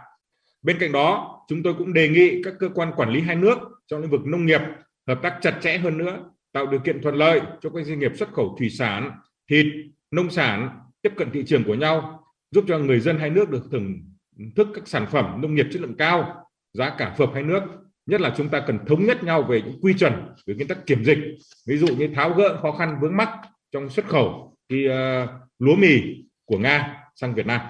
Bên 0.62 0.78
cạnh 0.78 0.92
đó, 0.92 1.40
chúng 1.48 1.62
tôi 1.62 1.74
cũng 1.78 1.92
đề 1.92 2.08
nghị 2.08 2.42
các 2.42 2.54
cơ 2.58 2.68
quan 2.68 2.92
quản 2.96 3.10
lý 3.10 3.20
hai 3.20 3.36
nước 3.36 3.58
trong 3.86 4.00
lĩnh 4.00 4.10
vực 4.10 4.26
nông 4.26 4.46
nghiệp 4.46 4.60
hợp 5.06 5.18
tác 5.22 5.38
chặt 5.40 5.58
chẽ 5.60 5.78
hơn 5.78 5.98
nữa, 5.98 6.30
tạo 6.52 6.66
điều 6.66 6.80
kiện 6.80 7.02
thuận 7.02 7.14
lợi 7.14 7.40
cho 7.60 7.70
các 7.70 7.84
doanh 7.84 7.98
nghiệp 7.98 8.12
xuất 8.16 8.32
khẩu 8.32 8.56
thủy 8.58 8.70
sản, 8.70 9.10
thịt, 9.50 9.66
nông 10.10 10.30
sản 10.30 10.80
tiếp 11.02 11.12
cận 11.16 11.30
thị 11.30 11.44
trường 11.46 11.64
của 11.64 11.74
nhau, 11.74 12.24
giúp 12.50 12.64
cho 12.68 12.78
người 12.78 13.00
dân 13.00 13.18
hai 13.18 13.30
nước 13.30 13.50
được 13.50 13.62
thưởng 13.72 14.14
thức 14.56 14.68
các 14.74 14.88
sản 14.88 15.06
phẩm 15.10 15.40
nông 15.42 15.54
nghiệp 15.54 15.66
chất 15.72 15.82
lượng 15.82 15.96
cao, 15.96 16.46
giá 16.72 16.94
cả 16.98 17.14
phù 17.18 17.26
hợp 17.26 17.32
hai 17.34 17.42
nước 17.42 17.62
nhất 18.06 18.20
là 18.20 18.34
chúng 18.36 18.48
ta 18.48 18.60
cần 18.66 18.78
thống 18.88 19.04
nhất 19.04 19.24
nhau 19.24 19.42
về 19.42 19.62
những 19.62 19.80
quy 19.82 19.94
chuẩn 19.98 20.12
về 20.46 20.54
nguyên 20.54 20.68
tắc 20.68 20.86
kiểm 20.86 21.04
dịch. 21.04 21.18
Ví 21.66 21.76
dụ 21.78 21.86
như 21.86 22.08
tháo 22.14 22.34
gỡ 22.34 22.58
khó 22.62 22.72
khăn 22.72 22.98
vướng 23.00 23.16
mắc 23.16 23.28
trong 23.72 23.90
xuất 23.90 24.08
khẩu 24.08 24.56
khi 24.68 24.88
uh, 24.88 25.30
lúa 25.58 25.76
mì 25.76 26.00
của 26.44 26.58
nga 26.58 26.96
sang 27.16 27.34
việt 27.34 27.46
nam. 27.46 27.60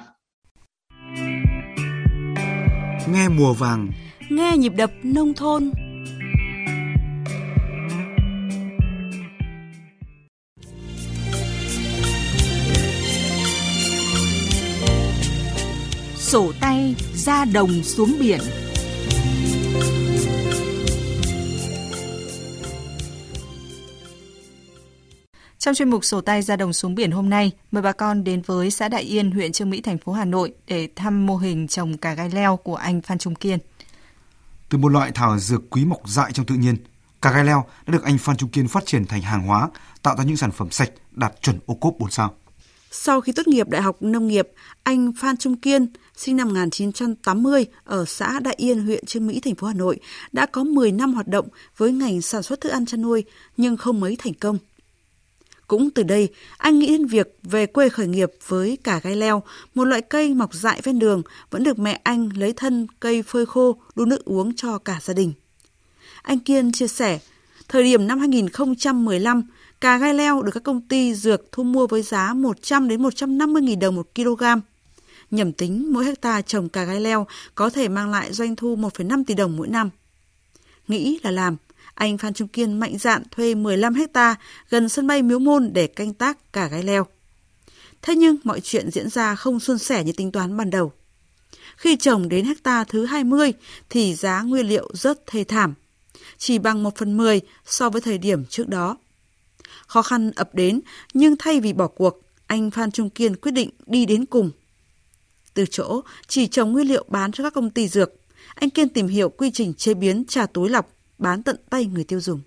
Nghe 3.12 3.28
mùa 3.28 3.52
vàng. 3.52 3.90
Nghe 4.30 4.56
nhịp 4.56 4.72
đập 4.76 4.90
nông 5.02 5.34
thôn. 5.34 5.70
Sổ 16.16 16.52
tay 16.61 16.94
ra 17.14 17.44
đồng 17.44 17.70
xuống 17.82 18.16
biển 18.20 18.40
Trong 25.64 25.74
chuyên 25.74 25.90
mục 25.90 26.05
sổ 26.05 26.20
tay 26.20 26.42
ra 26.42 26.57
đồng 26.57 26.72
xuống 26.72 26.94
biển 26.94 27.11
hôm 27.11 27.31
nay, 27.31 27.53
mời 27.70 27.83
bà 27.83 27.92
con 27.92 28.24
đến 28.24 28.42
với 28.46 28.70
xã 28.70 28.88
Đại 28.88 29.03
Yên, 29.03 29.31
huyện 29.31 29.53
Trương 29.53 29.70
Mỹ, 29.70 29.81
thành 29.81 29.98
phố 29.98 30.12
Hà 30.12 30.24
Nội 30.24 30.53
để 30.66 30.88
thăm 30.96 31.27
mô 31.27 31.37
hình 31.37 31.68
trồng 31.68 31.96
cà 31.96 32.14
gai 32.14 32.31
leo 32.31 32.57
của 32.57 32.74
anh 32.74 33.00
Phan 33.00 33.18
Trung 33.18 33.35
Kiên. 33.35 33.59
Từ 34.68 34.79
một 34.79 34.88
loại 34.88 35.11
thảo 35.14 35.38
dược 35.38 35.70
quý 35.70 35.85
mọc 35.85 36.09
dại 36.09 36.33
trong 36.33 36.46
tự 36.46 36.55
nhiên, 36.55 36.77
cà 37.22 37.33
gai 37.33 37.44
leo 37.44 37.64
đã 37.87 37.92
được 37.92 38.03
anh 38.05 38.18
Phan 38.18 38.37
Trung 38.37 38.48
Kiên 38.48 38.68
phát 38.68 38.87
triển 38.87 39.07
thành 39.07 39.22
hàng 39.22 39.46
hóa, 39.46 39.70
tạo 40.03 40.16
ra 40.16 40.24
những 40.24 40.37
sản 40.37 40.50
phẩm 40.50 40.70
sạch 40.70 40.90
đạt 41.11 41.42
chuẩn 41.42 41.59
ô 41.66 41.74
cốp 41.74 41.94
4 41.98 42.11
sao. 42.11 42.35
Sau 42.90 43.20
khi 43.20 43.33
tốt 43.33 43.48
nghiệp 43.48 43.68
Đại 43.68 43.83
học 43.83 43.96
Nông 44.00 44.27
nghiệp, 44.27 44.48
anh 44.83 45.12
Phan 45.18 45.37
Trung 45.37 45.57
Kiên, 45.57 45.87
sinh 46.16 46.37
năm 46.37 46.48
1980 46.48 47.66
ở 47.85 48.05
xã 48.05 48.40
Đại 48.40 48.55
Yên, 48.59 48.85
huyện 48.85 49.05
Trương 49.05 49.27
Mỹ, 49.27 49.40
thành 49.40 49.55
phố 49.55 49.66
Hà 49.66 49.74
Nội, 49.74 50.00
đã 50.33 50.46
có 50.46 50.64
10 50.64 50.92
năm 50.92 51.14
hoạt 51.14 51.29
động 51.29 51.48
với 51.77 51.92
ngành 51.92 52.22
sản 52.22 52.42
xuất 52.42 52.61
thức 52.61 52.68
ăn 52.68 52.87
chăn 52.87 53.03
nuôi 53.03 53.24
nhưng 53.57 53.77
không 53.77 54.00
mấy 54.00 54.16
thành 54.18 54.35
công. 54.35 54.59
Cũng 55.68 55.90
từ 55.90 56.03
đây, 56.03 56.29
anh 56.59 56.79
nghĩ 56.79 56.87
đến 56.87 57.07
việc 57.07 57.38
về 57.42 57.66
quê 57.66 57.88
khởi 57.88 58.07
nghiệp 58.07 58.31
với 58.48 58.79
cả 58.85 59.00
gai 59.03 59.16
leo, 59.16 59.42
một 59.74 59.85
loại 59.85 60.03
cây 60.03 60.35
mọc 60.35 60.55
dại 60.55 60.81
ven 60.83 60.98
đường 60.98 61.22
vẫn 61.50 61.64
được 61.64 61.79
mẹ 61.79 62.00
anh 62.05 62.29
lấy 62.37 62.53
thân 62.53 62.87
cây 63.00 63.22
phơi 63.22 63.46
khô 63.46 63.77
đun 63.94 64.09
nước 64.09 64.24
uống 64.24 64.55
cho 64.57 64.79
cả 64.79 64.98
gia 65.03 65.14
đình. 65.14 65.33
Anh 66.22 66.38
Kiên 66.38 66.72
chia 66.72 66.88
sẻ, 66.88 67.18
thời 67.68 67.83
điểm 67.83 68.07
năm 68.07 68.18
2015, 68.18 69.42
cà 69.81 69.98
gai 69.98 70.14
leo 70.14 70.42
được 70.42 70.50
các 70.55 70.62
công 70.62 70.81
ty 70.81 71.14
dược 71.14 71.53
thu 71.53 71.62
mua 71.62 71.87
với 71.87 72.03
giá 72.03 72.35
100 72.35 72.88
đến 72.88 73.03
150 73.03 73.62
000 73.66 73.79
đồng 73.79 73.94
một 73.94 74.09
kg. 74.14 74.44
Nhầm 75.31 75.53
tính 75.53 75.92
mỗi 75.92 76.05
hecta 76.05 76.42
trồng 76.42 76.68
cà 76.68 76.85
gai 76.85 77.00
leo 77.00 77.27
có 77.55 77.70
thể 77.70 77.88
mang 77.88 78.11
lại 78.11 78.33
doanh 78.33 78.57
thu 78.57 78.77
1,5 78.77 79.24
tỷ 79.27 79.35
đồng 79.35 79.57
mỗi 79.57 79.68
năm. 79.68 79.90
Nghĩ 80.88 81.18
là 81.22 81.31
làm, 81.31 81.57
anh 81.94 82.18
Phan 82.18 82.35
Trung 82.35 82.48
Kiên 82.48 82.80
mạnh 82.80 82.98
dạn 82.98 83.22
thuê 83.30 83.54
15 83.54 83.94
hecta 83.94 84.35
gần 84.70 84.88
sân 84.88 85.07
bay 85.07 85.22
Miếu 85.22 85.38
Môn 85.38 85.70
để 85.72 85.87
canh 85.87 86.14
tác 86.14 86.52
cả 86.52 86.68
gai 86.68 86.83
leo. 86.83 87.07
Thế 88.02 88.14
nhưng 88.16 88.37
mọi 88.44 88.61
chuyện 88.61 88.90
diễn 88.90 89.11
ra 89.11 89.35
không 89.35 89.61
suôn 89.61 89.78
sẻ 89.78 90.04
như 90.04 90.12
tính 90.12 90.33
toán 90.33 90.57
ban 90.57 90.70
đầu. 90.70 90.92
Khi 91.76 91.96
trồng 91.96 92.28
đến 92.28 92.44
hecta 92.44 92.85
thứ 92.85 93.04
20 93.04 93.52
thì 93.90 94.14
giá 94.14 94.42
nguyên 94.42 94.68
liệu 94.68 94.90
rất 94.94 95.26
thê 95.26 95.44
thảm, 95.44 95.74
chỉ 96.38 96.59
bằng 96.59 96.83
1 96.83 96.96
phần 96.96 97.16
10 97.16 97.40
so 97.66 97.90
với 97.90 98.00
thời 98.00 98.18
điểm 98.18 98.44
trước 98.44 98.68
đó. 98.68 98.96
Khó 99.87 100.02
khăn 100.02 100.30
ập 100.30 100.54
đến 100.54 100.80
nhưng 101.14 101.37
thay 101.38 101.61
vì 101.61 101.72
bỏ 101.72 101.87
cuộc, 101.87 102.20
anh 102.46 102.70
Phan 102.70 102.90
Trung 102.90 103.11
Kiên 103.11 103.37
quyết 103.37 103.52
định 103.52 103.70
đi 103.87 104.07
đến 104.07 104.26
cùng. 104.26 104.50
Từ 105.54 105.64
chỗ 105.70 106.00
chỉ 106.28 106.46
trồng 106.46 106.72
nguyên 106.72 106.88
liệu 106.88 107.04
bán 107.09 107.33
cho 107.33 107.44
các 107.44 107.54
công 107.54 107.70
ty 107.70 107.88
dược, 107.88 108.12
anh 108.54 108.70
Kiên 108.70 108.88
tìm 108.88 109.09
hiểu 109.09 109.28
quy 109.28 109.50
trình 109.50 109.74
chế 109.74 109.94
biến 109.94 110.24
trà 110.28 110.46
túi 110.46 110.68
lọc 110.68 110.90
bán 111.18 111.42
tận 111.42 111.57
tay 111.70 111.87
người 111.87 112.05
tiêu 112.05 112.20
dùng. 112.20 112.40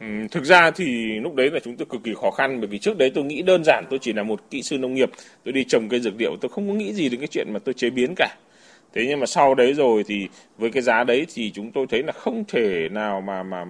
Ừ, 0.00 0.06
thực 0.30 0.44
ra 0.44 0.70
thì 0.70 1.18
lúc 1.20 1.34
đấy 1.34 1.50
là 1.50 1.60
chúng 1.64 1.76
tôi 1.76 1.86
cực 1.90 2.04
kỳ 2.04 2.14
khó 2.14 2.30
khăn 2.30 2.60
bởi 2.60 2.68
vì 2.68 2.78
trước 2.78 2.98
đấy 2.98 3.10
tôi 3.14 3.24
nghĩ 3.24 3.42
đơn 3.42 3.64
giản 3.64 3.84
tôi 3.90 3.98
chỉ 4.02 4.12
là 4.12 4.22
một 4.22 4.40
kỹ 4.50 4.62
sư 4.62 4.78
nông 4.78 4.94
nghiệp 4.94 5.10
tôi 5.44 5.52
đi 5.52 5.64
trồng 5.64 5.88
cây 5.88 6.00
dược 6.00 6.14
liệu 6.18 6.36
tôi 6.40 6.48
không 6.48 6.68
có 6.68 6.74
nghĩ 6.74 6.92
gì 6.92 7.08
đến 7.08 7.20
cái 7.20 7.28
chuyện 7.28 7.52
mà 7.52 7.58
tôi 7.58 7.74
chế 7.74 7.90
biến 7.90 8.14
cả. 8.16 8.36
Thế 8.92 9.06
nhưng 9.08 9.20
mà 9.20 9.26
sau 9.26 9.54
đấy 9.54 9.74
rồi 9.74 10.04
thì 10.06 10.28
với 10.58 10.70
cái 10.70 10.82
giá 10.82 11.04
đấy 11.04 11.26
thì 11.34 11.50
chúng 11.50 11.72
tôi 11.72 11.86
thấy 11.90 12.02
là 12.02 12.12
không 12.12 12.44
thể 12.48 12.88
nào 12.88 13.20
mà 13.20 13.42
mà, 13.42 13.64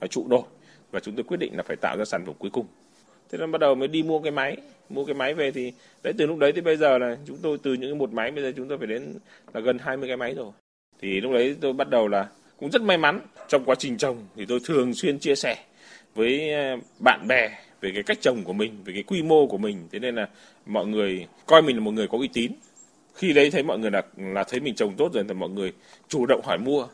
mà 0.00 0.06
trụ 0.06 0.26
nổi 0.28 0.42
và 0.90 1.00
chúng 1.00 1.14
tôi 1.14 1.24
quyết 1.24 1.36
định 1.36 1.56
là 1.56 1.62
phải 1.62 1.76
tạo 1.76 1.96
ra 1.96 2.04
sản 2.04 2.26
phẩm 2.26 2.34
cuối 2.38 2.50
cùng. 2.50 2.66
Thế 3.30 3.38
nên 3.38 3.52
bắt 3.52 3.60
đầu 3.60 3.74
mới 3.74 3.88
đi 3.88 4.02
mua 4.02 4.20
cái 4.20 4.32
máy 4.32 4.56
mua 4.88 5.04
cái 5.04 5.14
máy 5.14 5.34
về 5.34 5.50
thì 5.50 5.72
đấy 6.02 6.12
từ 6.18 6.26
lúc 6.26 6.38
đấy 6.38 6.52
thì 6.52 6.60
bây 6.60 6.76
giờ 6.76 6.98
là 6.98 7.16
chúng 7.26 7.38
tôi 7.42 7.58
từ 7.62 7.74
những 7.74 7.98
một 7.98 8.12
máy 8.12 8.30
bây 8.30 8.42
giờ 8.44 8.52
chúng 8.56 8.68
tôi 8.68 8.78
phải 8.78 8.86
đến 8.86 9.14
là 9.54 9.60
gần 9.60 9.78
20 9.78 10.08
cái 10.08 10.16
máy 10.16 10.34
rồi. 10.34 10.52
Thì 11.00 11.20
lúc 11.20 11.32
đấy 11.32 11.56
tôi 11.60 11.72
bắt 11.72 11.90
đầu 11.90 12.08
là 12.08 12.28
cũng 12.62 12.70
rất 12.70 12.82
may 12.82 12.98
mắn. 12.98 13.20
Trong 13.48 13.64
quá 13.64 13.74
trình 13.78 13.96
trồng 13.96 14.26
thì 14.36 14.44
tôi 14.48 14.60
thường 14.64 14.94
xuyên 14.94 15.18
chia 15.18 15.34
sẻ 15.34 15.56
với 16.14 16.52
ờ, 16.52 16.76
bạn 17.04 17.26
bè 17.28 17.48
về 17.80 17.90
cái 17.94 18.02
cách 18.02 18.18
trồng 18.20 18.44
của 18.44 18.52
mình 18.52 18.72
về 18.84 18.92
cái 18.92 19.02
quy 19.02 19.22
mô 19.22 19.46
của 19.46 19.58
mình. 19.58 19.88
Thế 19.92 19.98
nên 19.98 20.14
là 20.14 20.28
mọi 20.66 20.86
người 20.86 21.26
coi 21.46 21.62
mình 21.62 21.76
là 21.76 21.82
một 21.82 21.90
người 21.90 22.08
có 22.08 22.18
uy 22.18 22.28
tín. 22.32 22.52
Khi 23.14 23.32
đấy 23.32 23.50
thấy 23.50 23.62
mọi 23.62 23.78
người 23.78 23.90
là 23.90 24.02
là 24.16 24.44
thấy 24.44 24.60
mình 24.60 24.74
trồng 24.74 24.94
tốt 24.96 25.12
rồi 25.12 25.24
thì 25.28 25.34
mọi 25.34 25.48
người 25.48 25.72
chủ 26.08 26.26
động 26.26 26.40
hỏi 26.44 26.58
mua. 26.58 26.86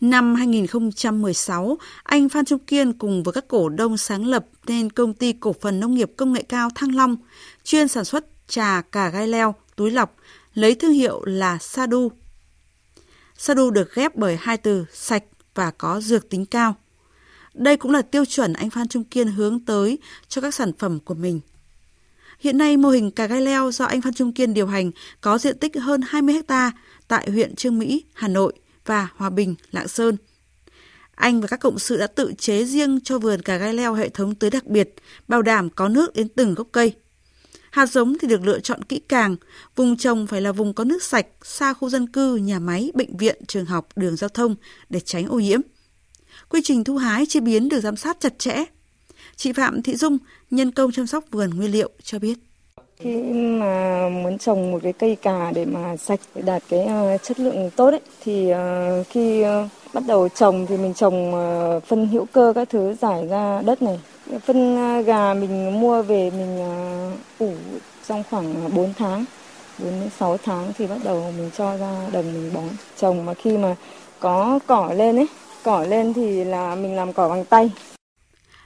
Năm 0.00 0.34
2016, 0.34 1.78
anh 2.02 2.28
Phan 2.28 2.44
Trung 2.44 2.58
Kiên 2.58 2.92
cùng 2.92 3.22
với 3.22 3.32
các 3.32 3.48
cổ 3.48 3.68
đông 3.68 3.96
sáng 3.96 4.26
lập 4.26 4.46
nên 4.66 4.90
công 4.90 5.14
ty 5.14 5.32
cổ 5.32 5.52
phần 5.52 5.80
nông 5.80 5.94
nghiệp 5.94 6.10
công 6.16 6.32
nghệ 6.32 6.42
cao 6.48 6.68
Thăng 6.74 6.94
Long, 6.94 7.16
chuyên 7.64 7.88
sản 7.88 8.04
xuất 8.04 8.24
trà 8.48 8.82
cà 8.92 9.08
gai 9.08 9.28
leo, 9.28 9.54
túi 9.76 9.90
lọc, 9.90 10.16
lấy 10.54 10.74
thương 10.74 10.92
hiệu 10.92 11.24
là 11.24 11.58
Sadu 11.58 12.10
Sadu 13.38 13.70
được 13.70 13.94
ghép 13.94 14.16
bởi 14.16 14.36
hai 14.40 14.56
từ 14.56 14.84
sạch 14.92 15.24
và 15.54 15.70
có 15.70 16.00
dược 16.00 16.30
tính 16.30 16.46
cao. 16.46 16.74
Đây 17.54 17.76
cũng 17.76 17.90
là 17.90 18.02
tiêu 18.02 18.24
chuẩn 18.24 18.52
anh 18.52 18.70
Phan 18.70 18.88
Trung 18.88 19.04
Kiên 19.04 19.28
hướng 19.28 19.64
tới 19.64 19.98
cho 20.28 20.40
các 20.40 20.54
sản 20.54 20.72
phẩm 20.78 20.98
của 21.00 21.14
mình. 21.14 21.40
Hiện 22.40 22.58
nay 22.58 22.76
mô 22.76 22.88
hình 22.90 23.10
cà 23.10 23.26
gai 23.26 23.40
leo 23.40 23.70
do 23.70 23.84
anh 23.84 24.02
Phan 24.02 24.14
Trung 24.14 24.32
Kiên 24.32 24.54
điều 24.54 24.66
hành 24.66 24.90
có 25.20 25.38
diện 25.38 25.58
tích 25.58 25.76
hơn 25.76 26.00
20 26.06 26.40
ha 26.48 26.72
tại 27.08 27.30
huyện 27.30 27.56
Trương 27.56 27.78
Mỹ, 27.78 28.04
Hà 28.14 28.28
Nội 28.28 28.52
và 28.86 29.08
Hòa 29.16 29.30
Bình, 29.30 29.54
Lạng 29.70 29.88
Sơn. 29.88 30.16
Anh 31.14 31.40
và 31.40 31.46
các 31.46 31.60
cộng 31.60 31.78
sự 31.78 31.96
đã 31.96 32.06
tự 32.06 32.32
chế 32.38 32.64
riêng 32.64 33.00
cho 33.04 33.18
vườn 33.18 33.42
cà 33.42 33.56
gai 33.56 33.74
leo 33.74 33.94
hệ 33.94 34.08
thống 34.08 34.34
tưới 34.34 34.50
đặc 34.50 34.66
biệt, 34.66 34.94
bảo 35.28 35.42
đảm 35.42 35.70
có 35.70 35.88
nước 35.88 36.14
đến 36.14 36.28
từng 36.28 36.54
gốc 36.54 36.68
cây. 36.72 36.94
Hạt 37.78 37.86
giống 37.86 38.18
thì 38.18 38.28
được 38.28 38.44
lựa 38.44 38.60
chọn 38.60 38.82
kỹ 38.82 39.00
càng, 39.08 39.36
vùng 39.76 39.96
trồng 39.96 40.26
phải 40.26 40.40
là 40.40 40.52
vùng 40.52 40.72
có 40.72 40.84
nước 40.84 41.02
sạch, 41.02 41.26
xa 41.42 41.72
khu 41.72 41.88
dân 41.88 42.06
cư, 42.06 42.36
nhà 42.36 42.58
máy, 42.58 42.90
bệnh 42.94 43.16
viện, 43.16 43.36
trường 43.46 43.64
học, 43.64 43.88
đường 43.96 44.16
giao 44.16 44.28
thông 44.28 44.54
để 44.88 45.00
tránh 45.00 45.26
ô 45.26 45.38
nhiễm. 45.38 45.60
Quy 46.48 46.60
trình 46.64 46.84
thu 46.84 46.96
hái 46.96 47.26
chế 47.26 47.40
biến 47.40 47.68
được 47.68 47.80
giám 47.80 47.96
sát 47.96 48.16
chặt 48.20 48.38
chẽ. 48.38 48.64
Chị 49.36 49.52
Phạm 49.52 49.82
Thị 49.82 49.96
Dung, 49.96 50.18
nhân 50.50 50.70
công 50.70 50.92
chăm 50.92 51.06
sóc 51.06 51.24
vườn 51.30 51.50
nguyên 51.50 51.72
liệu 51.72 51.90
cho 52.02 52.18
biết. 52.18 52.38
Khi 53.00 53.16
mà 53.32 54.08
muốn 54.08 54.38
trồng 54.38 54.70
một 54.70 54.78
cái 54.82 54.92
cây 54.92 55.16
cà 55.22 55.52
để 55.54 55.64
mà 55.64 55.96
sạch 55.96 56.20
để 56.34 56.42
đạt 56.42 56.62
cái 56.68 56.80
ờ, 56.84 57.18
chất 57.22 57.40
lượng 57.40 57.70
tốt 57.76 57.90
ấy 57.90 58.00
thì 58.24 58.50
ờ, 58.50 59.02
khi 59.10 59.42
ờ, 59.42 59.68
bắt 59.94 60.02
đầu 60.06 60.28
trồng 60.28 60.66
thì 60.66 60.76
mình 60.76 60.94
trồng 60.94 61.32
phân 61.86 62.08
hữu 62.08 62.26
cơ 62.32 62.52
các 62.54 62.68
thứ 62.70 62.94
giải 63.00 63.26
ra 63.26 63.62
đất 63.62 63.82
này. 63.82 64.00
Phân 64.46 64.76
à, 64.76 65.00
gà 65.00 65.34
mình 65.34 65.80
mua 65.80 66.02
về 66.02 66.30
mình 66.30 66.60
à, 66.60 66.72
ủ 67.38 67.52
trong 68.08 68.22
khoảng 68.30 68.64
à, 68.64 68.68
4 68.68 68.94
tháng. 68.98 69.24
4 69.78 69.90
đến 70.00 70.10
6 70.18 70.36
tháng 70.36 70.72
thì 70.78 70.86
bắt 70.86 70.98
đầu 71.04 71.32
mình 71.36 71.50
cho 71.56 71.76
ra 71.76 72.08
đồng 72.12 72.32
mình 72.32 72.50
bón. 72.54 72.68
Trồng 72.96 73.24
mà 73.24 73.34
khi 73.34 73.56
mà 73.56 73.76
có 74.20 74.58
cỏ 74.66 74.92
lên 74.96 75.16
ấy, 75.16 75.26
cỏ 75.62 75.84
lên 75.88 76.14
thì 76.14 76.44
là 76.44 76.74
mình 76.74 76.96
làm 76.96 77.12
cỏ 77.12 77.28
bằng 77.28 77.44
tay. 77.44 77.70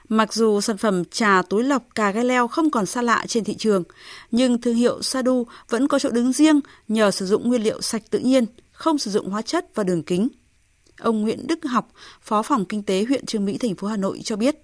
Mặc 0.09 0.33
dù 0.33 0.61
sản 0.61 0.77
phẩm 0.77 1.05
trà 1.05 1.41
túi 1.49 1.63
lọc 1.63 1.83
cà 1.95 2.11
gai 2.11 2.25
leo 2.25 2.47
không 2.47 2.71
còn 2.71 2.85
xa 2.85 3.01
lạ 3.01 3.25
trên 3.27 3.43
thị 3.43 3.55
trường, 3.55 3.83
nhưng 4.31 4.61
thương 4.61 4.75
hiệu 4.75 5.01
Sadu 5.01 5.47
vẫn 5.69 5.87
có 5.87 5.99
chỗ 5.99 6.09
đứng 6.09 6.33
riêng 6.33 6.59
nhờ 6.87 7.11
sử 7.11 7.25
dụng 7.25 7.47
nguyên 7.49 7.63
liệu 7.63 7.81
sạch 7.81 8.03
tự 8.09 8.19
nhiên, 8.19 8.45
không 8.71 8.97
sử 8.97 9.11
dụng 9.11 9.29
hóa 9.29 9.41
chất 9.41 9.65
và 9.75 9.83
đường 9.83 10.03
kính. 10.03 10.27
Ông 10.99 11.21
Nguyễn 11.21 11.47
Đức 11.47 11.59
Học, 11.65 11.91
Phó 12.21 12.41
phòng 12.41 12.65
Kinh 12.65 12.83
tế 12.83 13.05
huyện 13.07 13.25
Trương 13.25 13.45
Mỹ, 13.45 13.57
thành 13.57 13.75
phố 13.75 13.87
Hà 13.87 13.97
Nội 13.97 14.19
cho 14.23 14.35
biết, 14.35 14.55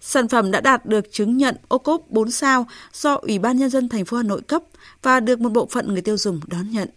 sản 0.00 0.28
phẩm 0.28 0.50
đã 0.50 0.60
đạt 0.60 0.86
được 0.86 1.12
chứng 1.12 1.36
nhận 1.36 1.56
ô 1.68 1.78
cốp 1.78 2.02
4 2.08 2.30
sao 2.30 2.66
do 2.92 3.14
Ủy 3.14 3.38
ban 3.38 3.56
Nhân 3.56 3.70
dân 3.70 3.88
thành 3.88 4.04
phố 4.04 4.16
Hà 4.16 4.22
Nội 4.22 4.40
cấp 4.42 4.62
và 5.02 5.20
được 5.20 5.40
một 5.40 5.52
bộ 5.52 5.68
phận 5.70 5.92
người 5.92 6.02
tiêu 6.02 6.16
dùng 6.16 6.40
đón 6.46 6.70
nhận. 6.70 6.88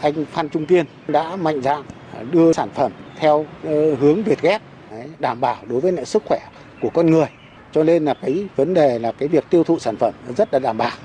Anh 0.00 0.24
Phan 0.32 0.48
Trung 0.48 0.66
Tiên 0.66 0.86
đã 1.08 1.36
mạnh 1.36 1.62
dạn 1.62 1.82
đưa 2.30 2.52
sản 2.52 2.68
phẩm 2.74 2.92
theo 3.18 3.46
ờ, 3.64 3.94
hướng 3.94 4.22
Việt 4.22 4.42
ghép 4.42 4.62
đảm 5.18 5.40
bảo 5.40 5.56
đối 5.68 5.80
với 5.80 5.92
lại 5.92 6.04
sức 6.04 6.22
khỏe 6.26 6.40
của 6.82 6.90
con 6.94 7.10
người. 7.10 7.26
Cho 7.72 7.84
nên 7.84 8.04
là 8.04 8.14
cái 8.22 8.48
vấn 8.56 8.74
đề 8.74 8.98
là 8.98 9.12
cái 9.12 9.28
việc 9.28 9.44
tiêu 9.50 9.64
thụ 9.64 9.78
sản 9.78 9.96
phẩm 9.96 10.14
rất 10.36 10.48
là 10.52 10.58
đảm 10.58 10.78
bảo. 10.78 10.96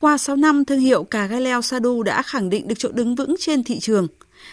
Qua 0.00 0.18
6 0.18 0.36
năm, 0.36 0.64
thương 0.64 0.80
hiệu 0.80 1.04
cà 1.04 1.26
gai 1.26 1.40
leo 1.40 1.62
Sadu 1.62 2.02
đã 2.02 2.22
khẳng 2.22 2.50
định 2.50 2.68
được 2.68 2.74
chỗ 2.78 2.88
đứng 2.92 3.14
vững 3.14 3.34
trên 3.40 3.64
thị 3.64 3.78
trường. 3.80 4.08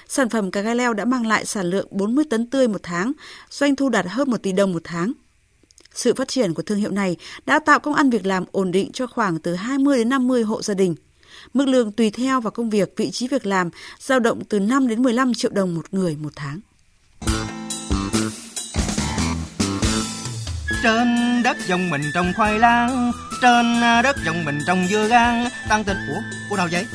Sản 0.08 0.30
phẩm 0.30 0.52
cà 0.52 0.62
gai 0.62 0.76
leo 0.76 0.94
đã 0.94 1.06
mang 1.06 1.28
lại 1.28 1.46
sản 1.46 1.66
lượng 1.66 1.88
40 1.92 2.26
tấn 2.30 2.50
tươi 2.50 2.68
một 2.68 2.80
tháng, 2.84 3.12
doanh 3.50 3.76
thu 3.76 3.90
đạt 3.90 4.06
hơn 4.10 4.32
1 4.32 4.38
tỷ 4.44 4.52
đồng 4.52 4.74
một 4.74 4.82
tháng. 4.84 5.12
Sự 5.94 6.14
phát 6.14 6.28
triển 6.28 6.54
của 6.54 6.64
thương 6.64 6.78
hiệu 6.78 6.92
này 6.92 7.18
đã 7.46 7.60
tạo 7.60 7.80
công 7.80 7.94
ăn 7.94 8.10
việc 8.10 8.26
làm 8.26 8.44
ổn 8.52 8.72
định 8.72 8.92
cho 8.94 9.08
khoảng 9.08 9.40
từ 9.40 9.56
20 9.56 9.98
đến 9.98 10.10
50 10.10 10.44
hộ 10.44 10.62
gia 10.62 10.74
đình. 10.74 10.96
Mức 11.54 11.68
lương 11.68 11.92
tùy 11.92 12.10
theo 12.10 12.42
vào 12.42 12.52
công 12.52 12.70
việc, 12.70 12.94
vị 12.98 13.12
trí 13.12 13.28
việc 13.28 13.46
làm, 13.46 13.70
dao 14.00 14.20
động 14.20 14.44
từ 14.50 14.60
5 14.60 14.88
đến 14.88 15.04
15 15.04 15.34
triệu 15.34 15.52
đồng 15.52 15.76
một 15.76 15.86
người 15.92 16.18
một 16.22 16.32
tháng. 16.36 16.60
trên 20.84 21.44
đất 21.44 21.58
dòng 21.68 21.90
mình 21.90 22.02
trồng 22.14 22.34
khoai 22.36 22.60
lang 22.60 23.12
trên 23.42 23.82
đất 24.04 24.16
dòng 24.26 24.46
mình 24.46 24.60
trồng 24.68 24.88
dưa 24.90 25.08
gang 25.08 25.50
tăng 25.70 25.84
tình 25.84 25.98
ủa 26.08 26.22
cô 26.50 26.58
nào 26.58 26.68
vậy 26.72 26.86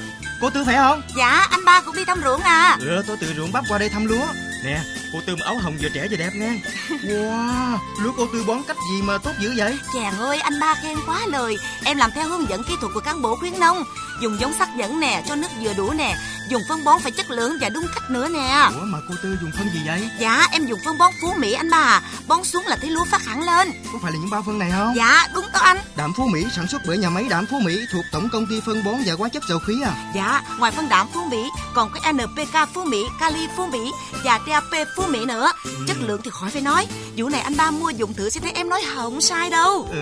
cô 0.41 0.51
tư 0.51 0.65
phải 0.67 0.77
không 0.77 1.01
dạ 1.17 1.47
anh 1.51 1.65
ba 1.65 1.81
cũng 1.81 1.97
đi 1.97 2.05
thăm 2.05 2.21
ruộng 2.25 2.41
à 2.41 2.77
ừ 2.81 3.03
tôi 3.07 3.17
từ 3.21 3.27
ruộng 3.37 3.53
bắp 3.53 3.65
qua 3.69 3.79
đây 3.79 3.89
thăm 3.89 4.07
lúa 4.07 4.27
nè 4.65 4.81
cô 5.13 5.21
tư 5.27 5.37
áo 5.45 5.59
hồng 5.59 5.77
vừa 5.83 5.89
trẻ 5.89 6.09
vừa 6.11 6.17
đẹp 6.17 6.31
nghe. 6.35 6.59
Wow 6.89 7.79
lúa 8.03 8.13
cô 8.17 8.27
tư 8.33 8.45
bón 8.47 8.63
cách 8.69 8.77
gì 8.93 9.03
mà 9.03 9.19
tốt 9.19 9.31
dữ 9.41 9.55
vậy? 9.57 9.79
Chàng 9.95 10.19
ơi, 10.19 10.39
anh 10.39 10.61
ba 10.61 10.75
khen 10.83 10.97
quá 11.07 11.21
lời. 11.27 11.57
Em 11.85 11.97
làm 11.97 12.11
theo 12.15 12.29
hướng 12.29 12.49
dẫn 12.49 12.63
kỹ 12.69 12.75
thuật 12.81 12.93
của 12.95 13.01
cán 13.01 13.23
bộ 13.23 13.37
khuyến 13.37 13.61
nông. 13.61 13.85
Dùng 14.23 14.41
giống 14.41 14.53
sắc 14.59 14.69
dẫn 14.77 15.01
nè, 15.01 15.23
cho 15.29 15.37
nước 15.37 15.49
vừa 15.63 15.73
đủ 15.75 15.93
nè 15.93 16.17
dùng 16.49 16.63
phân 16.69 16.85
bón 16.85 17.01
phải 17.03 17.13
chất 17.13 17.31
lượng 17.31 17.59
và 17.61 17.69
đúng 17.69 17.87
cách 17.95 18.11
nữa 18.11 18.29
nè. 18.29 18.69
Ủa 18.75 18.85
mà 18.85 18.99
cô 19.09 19.15
tư 19.23 19.39
dùng 19.41 19.51
phân 19.59 19.69
gì 19.75 19.81
vậy? 19.87 20.09
Dạ 20.21 20.47
em 20.53 20.67
dùng 20.67 20.79
phân 20.85 20.99
bón 20.99 21.13
phú 21.23 21.35
mỹ 21.39 21.53
anh 21.53 21.71
ba 21.71 22.01
bón 22.27 22.45
xuống 22.45 22.67
là 22.67 22.77
thấy 22.77 22.91
lúa 22.91 23.05
phát 23.05 23.25
hẳn 23.25 23.43
lên. 23.43 23.73
Có 23.93 23.99
phải 24.03 24.13
là 24.13 24.19
những 24.19 24.31
bao 24.31 24.43
phân 24.47 24.59
này 24.59 24.71
không? 24.71 24.95
Dạ 24.97 25.29
đúng 25.35 25.45
đó 25.53 25.59
anh. 25.59 25.79
Đạm 25.97 26.13
phú 26.17 26.27
mỹ 26.33 26.45
sản 26.57 26.69
xuất 26.69 26.83
bởi 26.87 26.99
nhà 26.99 27.11
máy 27.11 27.27
đạm 27.31 27.47
phú 27.47 27.61
mỹ 27.65 27.81
thuộc 27.93 28.05
tổng 28.13 28.29
công 28.33 28.47
ty 28.47 28.61
phân 28.67 28.85
bón 28.85 28.95
và 29.07 29.15
hóa 29.19 29.29
chất 29.29 29.43
dầu 29.49 29.59
khí 29.59 29.75
à? 29.85 30.13
Dạ 30.15 30.43
ngoài 30.59 30.73
phân 30.73 30.89
đạm 30.89 31.07
phú 31.15 31.21
mỹ 31.31 31.49
còn 31.75 31.91
có 31.91 32.13
npk 32.13 32.75
phú 32.75 32.85
mỹ 32.85 33.05
kali 33.21 33.49
phú 33.57 33.67
mỹ 33.67 33.93
và 34.25 34.41
dap 34.49 34.65
phú 34.97 35.03
mỹ 35.09 35.25
nữa. 35.25 35.53
Ừ. 35.65 35.71
chất 35.89 35.97
lượng 36.01 36.21
thì 36.25 36.31
khỏi 36.31 36.51
phải 36.51 36.63
nói. 36.63 36.87
Vụ 37.17 37.29
này 37.29 37.41
anh 37.41 37.57
ba 37.57 37.71
mua 37.71 37.91
dùng 37.91 38.15
thử 38.15 38.31
sẽ 38.31 38.41
thấy 38.41 38.53
em 38.53 38.69
nói 38.69 38.83
không 38.95 39.21
sai 39.21 39.51
đâu. 39.51 39.89
Ừ 39.93 39.99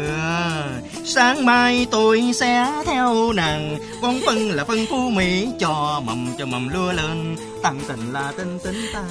sáng 1.07 1.47
mai 1.47 1.87
tôi 1.91 2.33
sẽ 2.35 2.73
theo 2.87 3.33
nàng. 3.33 3.79
Bón 4.03 4.15
phân 4.27 4.51
là 4.51 4.65
phân 4.65 4.87
phú 4.91 5.11
mỹ 5.11 5.49
cho 5.59 6.03
mầm 6.05 6.29
cho 6.39 6.47
mầm 6.47 6.69
lúa 6.69 6.93
lên. 6.93 7.37
Tăng 7.63 7.81
tình 7.89 8.13
là 8.13 8.33
tinh 8.37 8.59
tính 8.65 8.77
ta. 8.93 9.05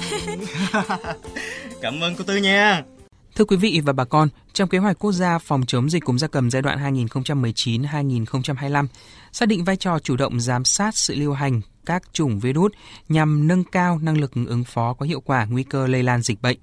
Cảm 1.80 2.00
ơn 2.00 2.14
cô 2.18 2.24
tư 2.24 2.36
nha. 2.36 2.82
Thưa 3.36 3.44
quý 3.44 3.56
vị 3.56 3.80
và 3.84 3.92
bà 3.92 4.04
con, 4.04 4.28
trong 4.52 4.68
kế 4.68 4.78
hoạch 4.78 4.98
quốc 4.98 5.12
gia 5.12 5.38
phòng 5.38 5.66
chống 5.66 5.90
dịch 5.90 6.04
cúm 6.04 6.16
gia 6.16 6.28
cầm 6.28 6.50
giai 6.50 6.62
đoạn 6.62 6.94
2019-2025, 6.94 8.86
xác 9.32 9.48
định 9.48 9.64
vai 9.64 9.76
trò 9.76 9.98
chủ 9.98 10.16
động 10.16 10.40
giám 10.40 10.64
sát 10.64 10.96
sự 10.96 11.14
lưu 11.14 11.32
hành 11.32 11.60
các 11.86 12.02
chủng 12.12 12.40
virus 12.40 12.72
nhằm 13.08 13.48
nâng 13.48 13.64
cao 13.64 13.98
năng 13.98 14.18
lực 14.18 14.32
ứng 14.46 14.64
phó 14.64 14.94
có 14.94 15.06
hiệu 15.06 15.20
quả 15.20 15.46
nguy 15.50 15.62
cơ 15.62 15.86
lây 15.86 16.02
lan 16.02 16.22
dịch 16.22 16.42
bệnh, 16.42 16.58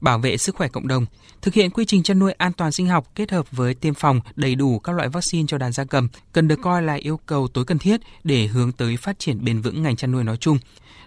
bảo 0.00 0.18
vệ 0.18 0.36
sức 0.36 0.54
khỏe 0.54 0.68
cộng 0.68 0.88
đồng, 0.88 1.06
thực 1.42 1.54
hiện 1.54 1.70
quy 1.70 1.84
trình 1.84 2.02
chăn 2.02 2.18
nuôi 2.18 2.32
an 2.32 2.52
toàn 2.52 2.72
sinh 2.72 2.86
học 2.86 3.14
kết 3.14 3.30
hợp 3.30 3.46
với 3.50 3.74
tiêm 3.74 3.94
phòng 3.94 4.20
đầy 4.36 4.54
đủ 4.54 4.78
các 4.78 4.92
loại 4.92 5.08
vaccine 5.08 5.46
cho 5.48 5.58
đàn 5.58 5.72
gia 5.72 5.84
cầm 5.84 6.08
cần 6.32 6.48
được 6.48 6.58
coi 6.62 6.82
là 6.82 6.94
yêu 6.94 7.16
cầu 7.26 7.48
tối 7.48 7.64
cần 7.64 7.78
thiết 7.78 8.00
để 8.24 8.46
hướng 8.46 8.72
tới 8.72 8.96
phát 8.96 9.18
triển 9.18 9.44
bền 9.44 9.60
vững 9.60 9.82
ngành 9.82 9.96
chăn 9.96 10.12
nuôi 10.12 10.24
nói 10.24 10.36
chung. 10.36 10.58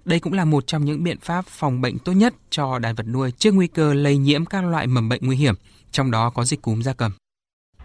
Đây 0.06 0.20
cũng 0.20 0.34
là 0.34 0.46
một 0.46 0.68
trong 0.68 0.86
những 0.86 1.04
biện 1.04 1.20
pháp 1.20 1.46
phòng 1.48 1.82
bệnh 1.82 2.00
tốt 2.00 2.12
nhất 2.12 2.34
cho 2.50 2.80
đàn 2.80 2.96
vật 2.96 3.08
nuôi 3.08 3.32
trước 3.32 3.52
nguy 3.52 3.68
cơ 3.68 3.94
lây 3.94 4.18
nhiễm 4.18 4.46
các 4.46 4.66
loại 4.66 4.88
mầm 4.88 5.10
bệnh 5.10 5.22
nguy 5.26 5.36
hiểm, 5.36 5.56
trong 5.92 6.12
đó 6.12 6.30
có 6.30 6.46
dịch 6.46 6.62
cúm 6.62 6.82
gia 6.82 6.94
cầm. 6.94 7.12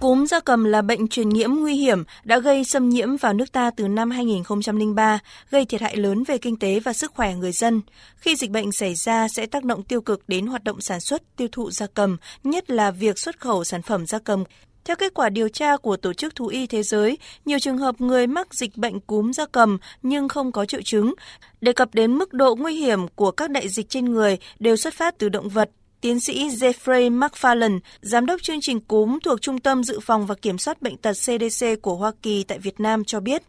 Cúm 0.01 0.27
gia 0.27 0.41
cầm 0.41 0.65
là 0.65 0.83
bệnh 0.83 1.09
truyền 1.09 1.29
nhiễm 1.29 1.51
nguy 1.51 1.75
hiểm 1.75 2.05
đã 2.25 2.39
gây 2.39 2.65
xâm 2.65 2.89
nhiễm 2.89 3.17
vào 3.17 3.33
nước 3.33 3.53
ta 3.53 3.71
từ 3.71 3.89
năm 3.89 4.11
2003, 4.11 5.19
gây 5.51 5.65
thiệt 5.65 5.81
hại 5.81 5.97
lớn 5.97 6.25
về 6.25 6.39
kinh 6.39 6.57
tế 6.57 6.81
và 6.81 6.93
sức 6.93 7.13
khỏe 7.15 7.35
người 7.35 7.53
dân. 7.53 7.81
Khi 8.17 8.37
dịch 8.37 8.51
bệnh 8.51 8.73
xảy 8.73 8.95
ra 8.95 9.29
sẽ 9.29 9.47
tác 9.47 9.65
động 9.65 9.83
tiêu 9.83 10.01
cực 10.01 10.29
đến 10.29 10.47
hoạt 10.47 10.65
động 10.65 10.81
sản 10.81 11.01
xuất, 11.01 11.37
tiêu 11.37 11.49
thụ 11.53 11.71
gia 11.71 11.87
cầm, 11.87 12.17
nhất 12.45 12.71
là 12.71 12.91
việc 12.91 13.19
xuất 13.19 13.41
khẩu 13.41 13.65
sản 13.65 13.83
phẩm 13.83 14.07
gia 14.07 14.19
cầm. 14.19 14.45
Theo 14.85 14.97
kết 14.97 15.15
quả 15.15 15.29
điều 15.29 15.49
tra 15.49 15.77
của 15.77 15.97
Tổ 15.97 16.13
chức 16.13 16.35
Thú 16.35 16.47
y 16.47 16.67
Thế 16.67 16.83
giới, 16.83 17.19
nhiều 17.45 17.59
trường 17.59 17.79
hợp 17.79 18.01
người 18.01 18.27
mắc 18.27 18.55
dịch 18.55 18.77
bệnh 18.77 19.01
cúm 19.01 19.33
gia 19.33 19.47
cầm 19.47 19.79
nhưng 20.03 20.29
không 20.29 20.53
có 20.53 20.65
triệu 20.65 20.83
chứng. 20.83 21.15
Đề 21.61 21.73
cập 21.73 21.95
đến 21.95 22.13
mức 22.13 22.33
độ 22.33 22.55
nguy 22.55 22.75
hiểm 22.75 23.09
của 23.09 23.31
các 23.31 23.51
đại 23.51 23.69
dịch 23.69 23.89
trên 23.89 24.05
người 24.05 24.39
đều 24.59 24.77
xuất 24.77 24.95
phát 24.95 25.19
từ 25.19 25.29
động 25.29 25.49
vật, 25.49 25.71
Tiến 26.07 26.21
sĩ 26.21 26.49
Jeffrey 26.49 27.19
McFarland, 27.19 27.79
giám 28.01 28.27
đốc 28.27 28.43
chương 28.43 28.61
trình 28.61 28.81
cúm 28.81 29.19
thuộc 29.25 29.43
Trung 29.43 29.59
tâm 29.59 29.85
Dự 29.85 30.01
phòng 30.01 30.27
và 30.27 30.35
Kiểm 30.35 30.59
soát 30.59 30.83
Bệnh 30.83 30.97
tật 30.97 31.13
CDC 31.13 31.67
của 31.83 31.95
Hoa 31.95 32.13
Kỳ 32.23 32.45
tại 32.45 32.59
Việt 32.59 32.81
Nam 32.81 33.05
cho 33.05 33.21
biết. 33.21 33.43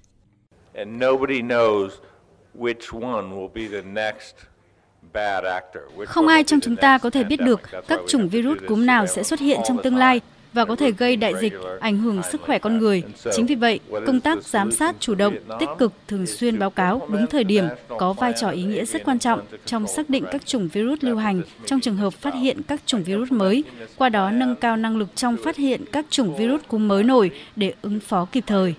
Không 6.06 6.28
ai 6.28 6.44
trong 6.44 6.60
chúng 6.60 6.76
ta 6.76 6.98
có 6.98 7.10
thể 7.10 7.24
biết 7.24 7.40
được 7.40 7.62
các 7.88 8.00
chủng 8.08 8.30
virus 8.30 8.58
cúm 8.68 8.86
nào 8.86 9.08
sẽ 9.08 9.24
xuất 9.24 9.40
hiện 9.40 9.60
trong 9.68 9.84
tương 9.84 9.96
lai 9.96 10.22
và 10.54 10.66
có 10.66 10.76
thể 10.76 10.92
gây 10.92 11.16
đại 11.16 11.34
dịch, 11.42 11.54
ảnh 11.80 11.98
hưởng 11.98 12.22
sức 12.32 12.42
khỏe 12.42 12.60
con 12.60 12.78
người. 12.78 13.04
Chính 13.36 13.46
vì 13.46 13.56
vậy, 13.56 13.80
công 14.06 14.20
tác 14.20 14.44
giám 14.44 14.72
sát 14.72 14.96
chủ 15.00 15.16
động, 15.16 15.36
tích 15.60 15.70
cực, 15.78 15.94
thường 16.08 16.26
xuyên 16.26 16.60
báo 16.60 16.70
cáo 16.70 17.08
đúng 17.12 17.28
thời 17.28 17.44
điểm 17.44 17.66
có 17.88 18.14
vai 18.14 18.34
trò 18.42 18.50
ý 18.50 18.64
nghĩa 18.64 18.86
rất 18.86 19.06
quan 19.06 19.20
trọng 19.20 19.42
trong 19.66 19.88
xác 19.88 20.10
định 20.10 20.24
các 20.32 20.46
chủng 20.46 20.68
virus 20.68 21.00
lưu 21.02 21.18
hành 21.18 21.42
trong 21.66 21.80
trường 21.80 21.98
hợp 21.98 22.14
phát 22.14 22.34
hiện 22.34 22.62
các 22.68 22.82
chủng 22.86 23.04
virus 23.04 23.32
mới, 23.32 23.64
qua 23.98 24.10
đó 24.10 24.32
nâng 24.32 24.56
cao 24.56 24.78
năng 24.78 24.98
lực 24.98 25.08
trong 25.16 25.38
phát 25.44 25.56
hiện 25.56 25.82
các 25.92 26.06
chủng 26.10 26.36
virus 26.36 26.62
cúm 26.68 26.88
mới 26.88 27.04
nổi 27.04 27.32
để 27.56 27.74
ứng 27.82 28.00
phó 28.00 28.26
kịp 28.32 28.44
thời. 28.48 28.76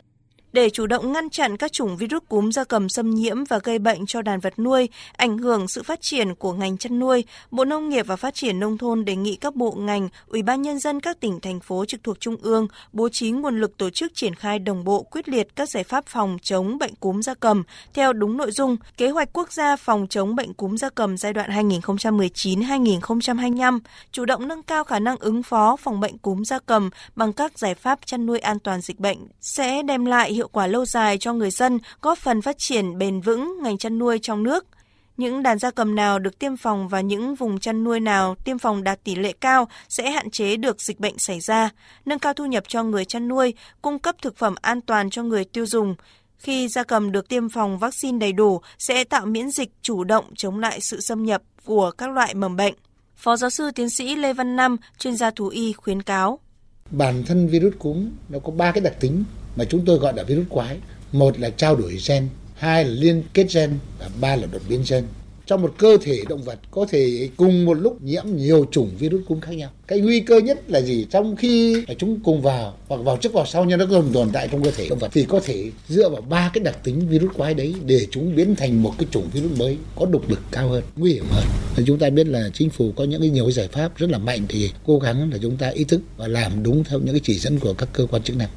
Để 0.52 0.70
chủ 0.70 0.86
động 0.86 1.12
ngăn 1.12 1.30
chặn 1.30 1.56
các 1.56 1.72
chủng 1.72 1.96
virus 1.96 2.22
cúm 2.28 2.50
gia 2.50 2.64
cầm 2.64 2.88
xâm 2.88 3.10
nhiễm 3.10 3.44
và 3.44 3.58
gây 3.64 3.78
bệnh 3.78 4.06
cho 4.06 4.22
đàn 4.22 4.40
vật 4.40 4.58
nuôi, 4.58 4.88
ảnh 5.16 5.38
hưởng 5.38 5.68
sự 5.68 5.82
phát 5.82 6.00
triển 6.02 6.34
của 6.34 6.52
ngành 6.52 6.78
chăn 6.78 6.98
nuôi, 6.98 7.24
Bộ 7.50 7.64
Nông 7.64 7.88
nghiệp 7.88 8.06
và 8.06 8.16
Phát 8.16 8.34
triển 8.34 8.60
Nông 8.60 8.78
thôn 8.78 9.04
đề 9.04 9.16
nghị 9.16 9.36
các 9.36 9.54
bộ 9.54 9.72
ngành, 9.72 10.08
Ủy 10.26 10.42
ban 10.42 10.62
Nhân 10.62 10.78
dân 10.78 11.00
các 11.00 11.20
tỉnh, 11.20 11.40
thành 11.40 11.60
phố 11.60 11.84
trực 11.84 12.02
thuộc 12.02 12.20
Trung 12.20 12.36
ương 12.42 12.68
bố 12.92 13.08
trí 13.08 13.30
nguồn 13.30 13.60
lực 13.60 13.76
tổ 13.76 13.90
chức 13.90 14.14
triển 14.14 14.34
khai 14.34 14.58
đồng 14.58 14.84
bộ 14.84 15.02
quyết 15.02 15.28
liệt 15.28 15.56
các 15.56 15.68
giải 15.68 15.84
pháp 15.84 16.06
phòng 16.06 16.38
chống 16.42 16.78
bệnh 16.78 16.94
cúm 16.94 17.20
gia 17.20 17.34
cầm 17.34 17.62
theo 17.94 18.12
đúng 18.12 18.36
nội 18.36 18.50
dung 18.50 18.76
Kế 18.96 19.10
hoạch 19.10 19.28
quốc 19.32 19.52
gia 19.52 19.76
phòng 19.76 20.06
chống 20.10 20.36
bệnh 20.36 20.54
cúm 20.54 20.76
gia 20.76 20.90
cầm 20.90 21.16
giai 21.16 21.32
đoạn 21.32 21.50
2019-2025, 21.50 23.78
chủ 24.12 24.24
động 24.24 24.48
nâng 24.48 24.62
cao 24.62 24.84
khả 24.84 24.98
năng 24.98 25.16
ứng 25.16 25.42
phó 25.42 25.76
phòng 25.76 26.00
bệnh 26.00 26.18
cúm 26.18 26.42
gia 26.42 26.58
cầm 26.58 26.90
bằng 27.16 27.32
các 27.32 27.58
giải 27.58 27.74
pháp 27.74 27.98
chăn 28.06 28.26
nuôi 28.26 28.38
an 28.38 28.58
toàn 28.58 28.80
dịch 28.80 28.98
bệnh 28.98 29.18
sẽ 29.40 29.82
đem 29.82 30.04
lại 30.04 30.37
hiệu 30.38 30.48
quả 30.48 30.66
lâu 30.66 30.84
dài 30.84 31.18
cho 31.18 31.32
người 31.32 31.50
dân, 31.50 31.78
góp 32.02 32.18
phần 32.18 32.42
phát 32.42 32.58
triển 32.58 32.98
bền 32.98 33.20
vững 33.20 33.58
ngành 33.62 33.78
chăn 33.78 33.98
nuôi 33.98 34.18
trong 34.22 34.42
nước. 34.42 34.66
những 35.18 35.42
đàn 35.42 35.58
gia 35.58 35.70
cầm 35.70 35.94
nào 35.94 36.18
được 36.18 36.38
tiêm 36.38 36.56
phòng 36.56 36.88
và 36.88 37.00
những 37.00 37.34
vùng 37.34 37.58
chăn 37.60 37.84
nuôi 37.84 38.00
nào 38.00 38.34
tiêm 38.44 38.58
phòng 38.58 38.84
đạt 38.84 39.04
tỷ 39.04 39.14
lệ 39.14 39.32
cao 39.40 39.68
sẽ 39.88 40.10
hạn 40.10 40.30
chế 40.30 40.56
được 40.56 40.80
dịch 40.80 41.00
bệnh 41.00 41.18
xảy 41.18 41.40
ra, 41.40 41.70
nâng 42.04 42.18
cao 42.18 42.34
thu 42.34 42.46
nhập 42.46 42.64
cho 42.68 42.82
người 42.82 43.04
chăn 43.04 43.28
nuôi, 43.28 43.54
cung 43.82 43.98
cấp 43.98 44.16
thực 44.22 44.36
phẩm 44.36 44.54
an 44.60 44.80
toàn 44.80 45.10
cho 45.10 45.22
người 45.22 45.44
tiêu 45.44 45.66
dùng. 45.66 45.94
Khi 46.38 46.68
gia 46.68 46.84
cầm 46.84 47.12
được 47.12 47.28
tiêm 47.28 47.48
phòng 47.48 47.78
vaccine 47.78 48.18
đầy 48.18 48.32
đủ 48.32 48.60
sẽ 48.78 49.04
tạo 49.04 49.26
miễn 49.26 49.50
dịch 49.50 49.70
chủ 49.82 50.04
động 50.04 50.24
chống 50.36 50.58
lại 50.58 50.80
sự 50.80 51.00
xâm 51.00 51.24
nhập 51.24 51.42
của 51.64 51.90
các 51.90 52.10
loại 52.10 52.34
mầm 52.34 52.56
bệnh. 52.56 52.74
Phó 53.16 53.36
giáo 53.36 53.50
sư 53.50 53.70
tiến 53.74 53.90
sĩ 53.90 54.16
Lê 54.16 54.32
Văn 54.32 54.56
Năm, 54.56 54.76
chuyên 54.98 55.16
gia 55.16 55.30
thú 55.30 55.48
y 55.48 55.72
khuyến 55.72 56.02
cáo. 56.02 56.38
Bản 56.90 57.24
thân 57.26 57.48
virus 57.48 57.74
cúm 57.78 58.10
nó 58.28 58.38
có 58.38 58.52
ba 58.52 58.72
cái 58.72 58.80
đặc 58.80 58.94
tính 59.00 59.24
mà 59.58 59.64
chúng 59.64 59.84
tôi 59.84 59.98
gọi 59.98 60.12
là 60.16 60.22
virus 60.22 60.46
quái. 60.48 60.76
Một 61.12 61.38
là 61.40 61.50
trao 61.50 61.76
đổi 61.76 61.98
gen, 62.08 62.28
hai 62.54 62.84
là 62.84 62.90
liên 62.90 63.22
kết 63.34 63.46
gen 63.54 63.70
và 63.98 64.08
ba 64.20 64.36
là 64.36 64.46
đột 64.52 64.62
biến 64.68 64.82
gen 64.90 65.04
trong 65.48 65.62
một 65.62 65.74
cơ 65.78 65.98
thể 66.02 66.22
động 66.28 66.42
vật 66.42 66.58
có 66.70 66.86
thể 66.90 67.28
cùng 67.36 67.64
một 67.64 67.74
lúc 67.74 68.02
nhiễm 68.02 68.24
nhiều 68.26 68.66
chủng 68.70 68.90
virus 68.98 69.20
cúm 69.28 69.40
khác 69.40 69.52
nhau. 69.52 69.70
Cái 69.86 70.00
nguy 70.00 70.20
cơ 70.20 70.38
nhất 70.38 70.70
là 70.70 70.80
gì? 70.80 71.06
Trong 71.10 71.36
khi 71.36 71.84
chúng 71.98 72.20
cùng 72.20 72.42
vào 72.42 72.74
hoặc 72.88 72.96
vào 72.96 73.16
trước 73.16 73.32
vào 73.32 73.46
sau 73.46 73.64
nhưng 73.64 73.78
nó 73.78 73.86
còn 73.90 74.12
tồn 74.12 74.28
tại 74.32 74.48
trong 74.52 74.62
cơ 74.62 74.70
thể 74.70 74.88
động 74.88 74.98
vật 74.98 75.08
thì 75.12 75.24
có 75.24 75.40
thể 75.40 75.70
dựa 75.88 76.08
vào 76.08 76.20
ba 76.20 76.50
cái 76.54 76.64
đặc 76.64 76.78
tính 76.84 77.08
virus 77.08 77.32
quái 77.36 77.54
đấy 77.54 77.74
để 77.84 78.06
chúng 78.10 78.36
biến 78.36 78.56
thành 78.56 78.82
một 78.82 78.94
cái 78.98 79.06
chủng 79.10 79.30
virus 79.32 79.58
mới 79.58 79.76
có 79.96 80.06
độc 80.06 80.30
lực 80.30 80.40
cao 80.50 80.68
hơn, 80.68 80.82
nguy 80.96 81.12
hiểm 81.12 81.24
hơn. 81.30 81.44
Thì 81.76 81.82
chúng 81.86 81.98
ta 81.98 82.10
biết 82.10 82.26
là 82.26 82.50
chính 82.54 82.70
phủ 82.70 82.92
có 82.96 83.04
những 83.04 83.20
cái 83.20 83.30
nhiều 83.30 83.50
giải 83.50 83.68
pháp 83.68 83.96
rất 83.96 84.10
là 84.10 84.18
mạnh 84.18 84.46
thì 84.48 84.70
cố 84.86 84.98
gắng 84.98 85.30
là 85.32 85.38
chúng 85.42 85.56
ta 85.56 85.68
ý 85.68 85.84
thức 85.84 86.00
và 86.16 86.28
làm 86.28 86.62
đúng 86.62 86.84
theo 86.84 86.98
những 86.98 87.14
cái 87.14 87.20
chỉ 87.24 87.38
dẫn 87.38 87.58
của 87.58 87.74
các 87.74 87.88
cơ 87.92 88.06
quan 88.06 88.22
chức 88.22 88.36
năng. 88.36 88.48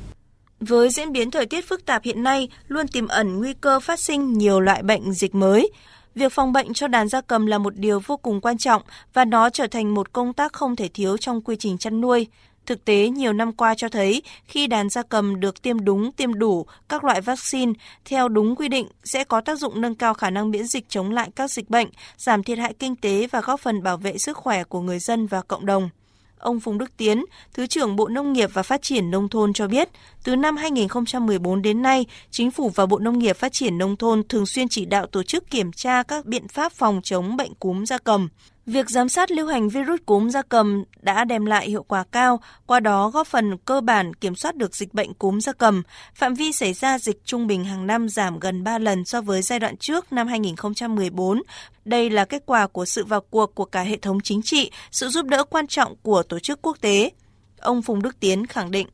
Với 0.61 0.89
diễn 0.89 1.11
biến 1.11 1.31
thời 1.31 1.45
tiết 1.45 1.67
phức 1.67 1.85
tạp 1.85 2.03
hiện 2.03 2.23
nay, 2.23 2.49
luôn 2.67 2.87
tiềm 2.87 3.07
ẩn 3.07 3.39
nguy 3.39 3.53
cơ 3.53 3.79
phát 3.79 3.99
sinh 3.99 4.33
nhiều 4.33 4.59
loại 4.59 4.83
bệnh 4.83 5.13
dịch 5.13 5.35
mới. 5.35 5.71
Việc 6.15 6.31
phòng 6.31 6.53
bệnh 6.53 6.73
cho 6.73 6.87
đàn 6.87 7.07
gia 7.07 7.21
cầm 7.21 7.45
là 7.45 7.57
một 7.57 7.75
điều 7.75 7.99
vô 7.99 8.17
cùng 8.17 8.41
quan 8.41 8.57
trọng 8.57 8.81
và 9.13 9.25
nó 9.25 9.49
trở 9.49 9.67
thành 9.67 9.93
một 9.93 10.13
công 10.13 10.33
tác 10.33 10.53
không 10.53 10.75
thể 10.75 10.87
thiếu 10.93 11.17
trong 11.17 11.41
quy 11.41 11.55
trình 11.59 11.77
chăn 11.77 12.01
nuôi. 12.01 12.27
Thực 12.65 12.85
tế 12.85 13.09
nhiều 13.09 13.33
năm 13.33 13.53
qua 13.53 13.75
cho 13.75 13.89
thấy 13.89 14.21
khi 14.45 14.67
đàn 14.67 14.89
gia 14.89 15.03
cầm 15.03 15.39
được 15.39 15.61
tiêm 15.61 15.85
đúng, 15.85 16.11
tiêm 16.11 16.33
đủ 16.33 16.65
các 16.89 17.03
loại 17.03 17.21
vaccine 17.21 17.73
theo 18.05 18.29
đúng 18.29 18.55
quy 18.55 18.67
định 18.67 18.87
sẽ 19.03 19.23
có 19.23 19.41
tác 19.41 19.59
dụng 19.59 19.81
nâng 19.81 19.95
cao 19.95 20.13
khả 20.13 20.29
năng 20.29 20.51
miễn 20.51 20.67
dịch 20.67 20.89
chống 20.89 21.11
lại 21.11 21.29
các 21.35 21.51
dịch 21.51 21.69
bệnh, 21.69 21.87
giảm 22.17 22.43
thiệt 22.43 22.57
hại 22.57 22.73
kinh 22.73 22.95
tế 22.95 23.27
và 23.31 23.41
góp 23.41 23.59
phần 23.59 23.83
bảo 23.83 23.97
vệ 23.97 24.17
sức 24.17 24.37
khỏe 24.37 24.63
của 24.63 24.81
người 24.81 24.99
dân 24.99 25.27
và 25.27 25.41
cộng 25.41 25.65
đồng. 25.65 25.89
Ông 26.41 26.59
Phùng 26.59 26.77
Đức 26.77 26.97
Tiến, 26.97 27.25
Thứ 27.53 27.67
trưởng 27.67 27.95
Bộ 27.95 28.07
Nông 28.07 28.33
nghiệp 28.33 28.49
và 28.53 28.63
Phát 28.63 28.81
triển 28.81 29.11
Nông 29.11 29.29
thôn 29.29 29.53
cho 29.53 29.67
biết, 29.67 29.89
từ 30.23 30.35
năm 30.35 30.57
2014 30.57 31.61
đến 31.61 31.81
nay, 31.81 32.05
Chính 32.31 32.51
phủ 32.51 32.69
và 32.69 32.85
Bộ 32.85 32.99
Nông 32.99 33.19
nghiệp 33.19 33.37
Phát 33.37 33.53
triển 33.53 33.77
Nông 33.77 33.95
thôn 33.95 34.23
thường 34.29 34.45
xuyên 34.45 34.69
chỉ 34.69 34.85
đạo 34.85 35.05
tổ 35.05 35.23
chức 35.23 35.49
kiểm 35.49 35.71
tra 35.71 36.03
các 36.03 36.25
biện 36.25 36.47
pháp 36.47 36.71
phòng 36.71 37.01
chống 37.03 37.37
bệnh 37.37 37.55
cúm 37.55 37.83
gia 37.83 37.97
cầm. 37.97 38.29
Việc 38.71 38.89
giám 38.89 39.09
sát 39.09 39.31
lưu 39.31 39.47
hành 39.47 39.69
virus 39.69 39.99
cúm 40.05 40.29
gia 40.29 40.41
cầm 40.41 40.83
đã 41.01 41.23
đem 41.23 41.45
lại 41.45 41.69
hiệu 41.69 41.83
quả 41.83 42.03
cao, 42.11 42.39
qua 42.65 42.79
đó 42.79 43.09
góp 43.09 43.27
phần 43.27 43.57
cơ 43.57 43.81
bản 43.81 44.13
kiểm 44.13 44.35
soát 44.35 44.55
được 44.55 44.75
dịch 44.75 44.93
bệnh 44.93 45.13
cúm 45.13 45.39
gia 45.39 45.53
cầm. 45.53 45.83
Phạm 46.15 46.33
vi 46.33 46.51
xảy 46.51 46.73
ra 46.73 46.99
dịch 46.99 47.21
trung 47.25 47.47
bình 47.47 47.65
hàng 47.65 47.87
năm 47.87 48.09
giảm 48.09 48.39
gần 48.39 48.63
3 48.63 48.77
lần 48.77 49.05
so 49.05 49.21
với 49.21 49.41
giai 49.41 49.59
đoạn 49.59 49.77
trước 49.77 50.13
năm 50.13 50.27
2014. 50.27 51.41
Đây 51.85 52.09
là 52.09 52.25
kết 52.25 52.43
quả 52.45 52.67
của 52.67 52.85
sự 52.85 53.05
vào 53.05 53.21
cuộc 53.21 53.55
của 53.55 53.65
cả 53.65 53.81
hệ 53.81 53.97
thống 53.97 54.19
chính 54.23 54.41
trị, 54.41 54.71
sự 54.91 55.09
giúp 55.09 55.25
đỡ 55.25 55.43
quan 55.43 55.67
trọng 55.67 55.95
của 56.03 56.23
tổ 56.23 56.39
chức 56.39 56.61
quốc 56.61 56.77
tế. 56.81 57.11
Ông 57.59 57.81
Phùng 57.81 58.01
Đức 58.01 58.19
Tiến 58.19 58.47
khẳng 58.47 58.71
định. 58.71 58.87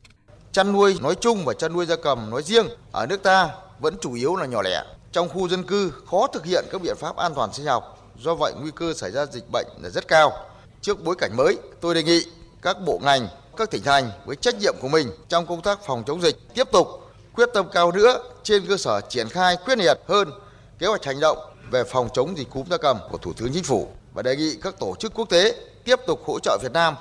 Chăn 0.52 0.72
nuôi 0.72 0.96
nói 1.02 1.14
chung 1.20 1.44
và 1.44 1.54
chăn 1.54 1.72
nuôi 1.72 1.86
gia 1.86 1.96
cầm 2.02 2.30
nói 2.30 2.42
riêng 2.42 2.66
ở 2.92 3.06
nước 3.06 3.22
ta 3.22 3.48
vẫn 3.80 3.94
chủ 4.00 4.14
yếu 4.14 4.36
là 4.36 4.46
nhỏ 4.46 4.62
lẻ. 4.62 4.82
Trong 5.12 5.28
khu 5.28 5.48
dân 5.48 5.62
cư 5.62 5.92
khó 6.06 6.26
thực 6.26 6.44
hiện 6.44 6.64
các 6.72 6.82
biện 6.82 6.96
pháp 6.96 7.16
an 7.16 7.32
toàn 7.34 7.52
sinh 7.52 7.66
học 7.66 7.97
do 8.18 8.34
vậy 8.34 8.52
nguy 8.60 8.70
cơ 8.70 8.94
xảy 8.94 9.10
ra 9.10 9.26
dịch 9.26 9.50
bệnh 9.52 9.66
là 9.82 9.88
rất 9.88 10.08
cao. 10.08 10.32
Trước 10.80 11.04
bối 11.04 11.14
cảnh 11.18 11.36
mới, 11.36 11.58
tôi 11.80 11.94
đề 11.94 12.02
nghị 12.02 12.24
các 12.62 12.76
bộ 12.86 13.00
ngành, 13.02 13.28
các 13.56 13.70
tỉnh 13.70 13.82
thành 13.82 14.10
với 14.24 14.36
trách 14.36 14.54
nhiệm 14.60 14.74
của 14.80 14.88
mình 14.88 15.10
trong 15.28 15.46
công 15.46 15.62
tác 15.62 15.78
phòng 15.86 16.02
chống 16.06 16.22
dịch 16.22 16.36
tiếp 16.54 16.68
tục 16.72 16.88
quyết 17.34 17.48
tâm 17.54 17.66
cao 17.72 17.92
nữa 17.92 18.22
trên 18.42 18.66
cơ 18.66 18.76
sở 18.76 19.00
triển 19.08 19.28
khai 19.28 19.56
quyết 19.64 19.78
liệt 19.78 19.98
hơn 20.08 20.30
kế 20.78 20.86
hoạch 20.86 21.04
hành 21.04 21.20
động 21.20 21.38
về 21.70 21.84
phòng 21.84 22.08
chống 22.14 22.38
dịch 22.38 22.50
cúm 22.50 22.66
gia 22.70 22.76
cầm 22.76 22.98
của 23.10 23.18
Thủ 23.18 23.32
tướng 23.32 23.52
Chính 23.52 23.64
phủ 23.64 23.88
và 24.14 24.22
đề 24.22 24.36
nghị 24.36 24.56
các 24.62 24.78
tổ 24.78 24.94
chức 24.98 25.14
quốc 25.14 25.28
tế 25.28 25.54
tiếp 25.84 26.00
tục 26.06 26.20
hỗ 26.26 26.38
trợ 26.42 26.58
Việt 26.62 26.72
Nam 26.72 26.94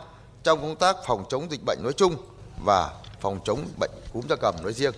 trong 0.43 0.61
công 0.61 0.75
tác 0.75 0.95
phòng 1.05 1.25
chống 1.29 1.51
dịch 1.51 1.61
bệnh 1.65 1.79
nói 1.83 1.93
chung 1.93 2.15
và 2.65 2.91
phòng 3.21 3.39
chống 3.45 3.59
bệnh 3.79 3.91
cúm 4.13 4.23
gia 4.29 4.35
cầm 4.35 4.55
nói 4.63 4.73
riêng 4.73 4.93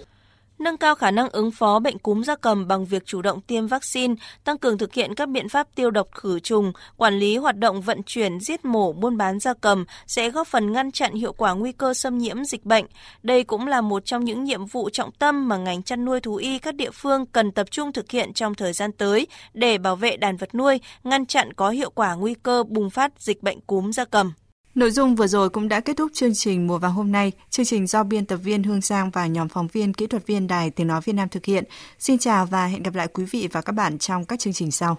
nâng 0.59 0.77
cao 0.77 0.95
khả 0.95 1.11
năng 1.11 1.29
ứng 1.29 1.51
phó 1.51 1.79
bệnh 1.79 1.99
cúm 1.99 2.23
gia 2.23 2.35
cầm 2.35 2.67
bằng 2.67 2.85
việc 2.85 3.05
chủ 3.05 3.21
động 3.21 3.41
tiêm 3.41 3.67
vaccine, 3.67 4.15
tăng 4.43 4.57
cường 4.57 4.77
thực 4.77 4.93
hiện 4.93 5.15
các 5.15 5.29
biện 5.29 5.49
pháp 5.49 5.67
tiêu 5.75 5.91
độc 5.91 6.07
khử 6.11 6.39
trùng, 6.39 6.73
quản 6.97 7.19
lý 7.19 7.37
hoạt 7.37 7.57
động 7.57 7.81
vận 7.81 8.03
chuyển, 8.03 8.39
giết 8.39 8.65
mổ, 8.65 8.93
buôn 8.93 9.17
bán 9.17 9.39
gia 9.39 9.53
cầm 9.53 9.85
sẽ 10.07 10.29
góp 10.29 10.47
phần 10.47 10.71
ngăn 10.71 10.91
chặn 10.91 11.13
hiệu 11.13 11.33
quả 11.33 11.53
nguy 11.53 11.71
cơ 11.71 11.93
xâm 11.93 12.17
nhiễm 12.17 12.43
dịch 12.43 12.65
bệnh. 12.65 12.85
Đây 13.23 13.43
cũng 13.43 13.67
là 13.67 13.81
một 13.81 14.05
trong 14.05 14.25
những 14.25 14.43
nhiệm 14.43 14.65
vụ 14.65 14.89
trọng 14.89 15.11
tâm 15.11 15.47
mà 15.47 15.57
ngành 15.57 15.83
chăn 15.83 16.05
nuôi 16.05 16.19
thú 16.19 16.35
y 16.35 16.59
các 16.59 16.75
địa 16.75 16.91
phương 16.93 17.25
cần 17.25 17.51
tập 17.51 17.71
trung 17.71 17.93
thực 17.93 18.11
hiện 18.11 18.33
trong 18.33 18.55
thời 18.55 18.73
gian 18.73 18.91
tới 18.91 19.27
để 19.53 19.77
bảo 19.77 19.95
vệ 19.95 20.17
đàn 20.17 20.37
vật 20.37 20.55
nuôi, 20.55 20.79
ngăn 21.03 21.25
chặn 21.25 21.53
có 21.53 21.69
hiệu 21.69 21.89
quả 21.89 22.13
nguy 22.13 22.33
cơ 22.33 22.63
bùng 22.63 22.89
phát 22.89 23.11
dịch 23.19 23.43
bệnh 23.43 23.61
cúm 23.61 23.91
gia 23.91 24.05
cầm. 24.05 24.33
Nội 24.75 24.91
dung 24.91 25.15
vừa 25.15 25.27
rồi 25.27 25.49
cũng 25.49 25.67
đã 25.67 25.79
kết 25.79 25.97
thúc 25.97 26.11
chương 26.13 26.33
trình 26.33 26.67
mùa 26.67 26.77
vàng 26.77 26.93
hôm 26.93 27.11
nay. 27.11 27.31
Chương 27.49 27.65
trình 27.65 27.87
do 27.87 28.03
biên 28.03 28.25
tập 28.25 28.37
viên 28.37 28.63
Hương 28.63 28.81
Giang 28.81 29.09
và 29.09 29.27
nhóm 29.27 29.47
phóng 29.47 29.67
viên 29.67 29.93
kỹ 29.93 30.07
thuật 30.07 30.27
viên 30.27 30.47
Đài 30.47 30.69
Tiếng 30.69 30.87
Nói 30.87 31.01
Việt 31.05 31.13
Nam 31.13 31.29
thực 31.29 31.45
hiện. 31.45 31.63
Xin 31.99 32.17
chào 32.17 32.45
và 32.45 32.65
hẹn 32.65 32.83
gặp 32.83 32.95
lại 32.95 33.07
quý 33.07 33.25
vị 33.31 33.47
và 33.51 33.61
các 33.61 33.73
bạn 33.73 33.97
trong 33.97 34.25
các 34.25 34.39
chương 34.39 34.53
trình 34.53 34.71
sau. 34.71 34.97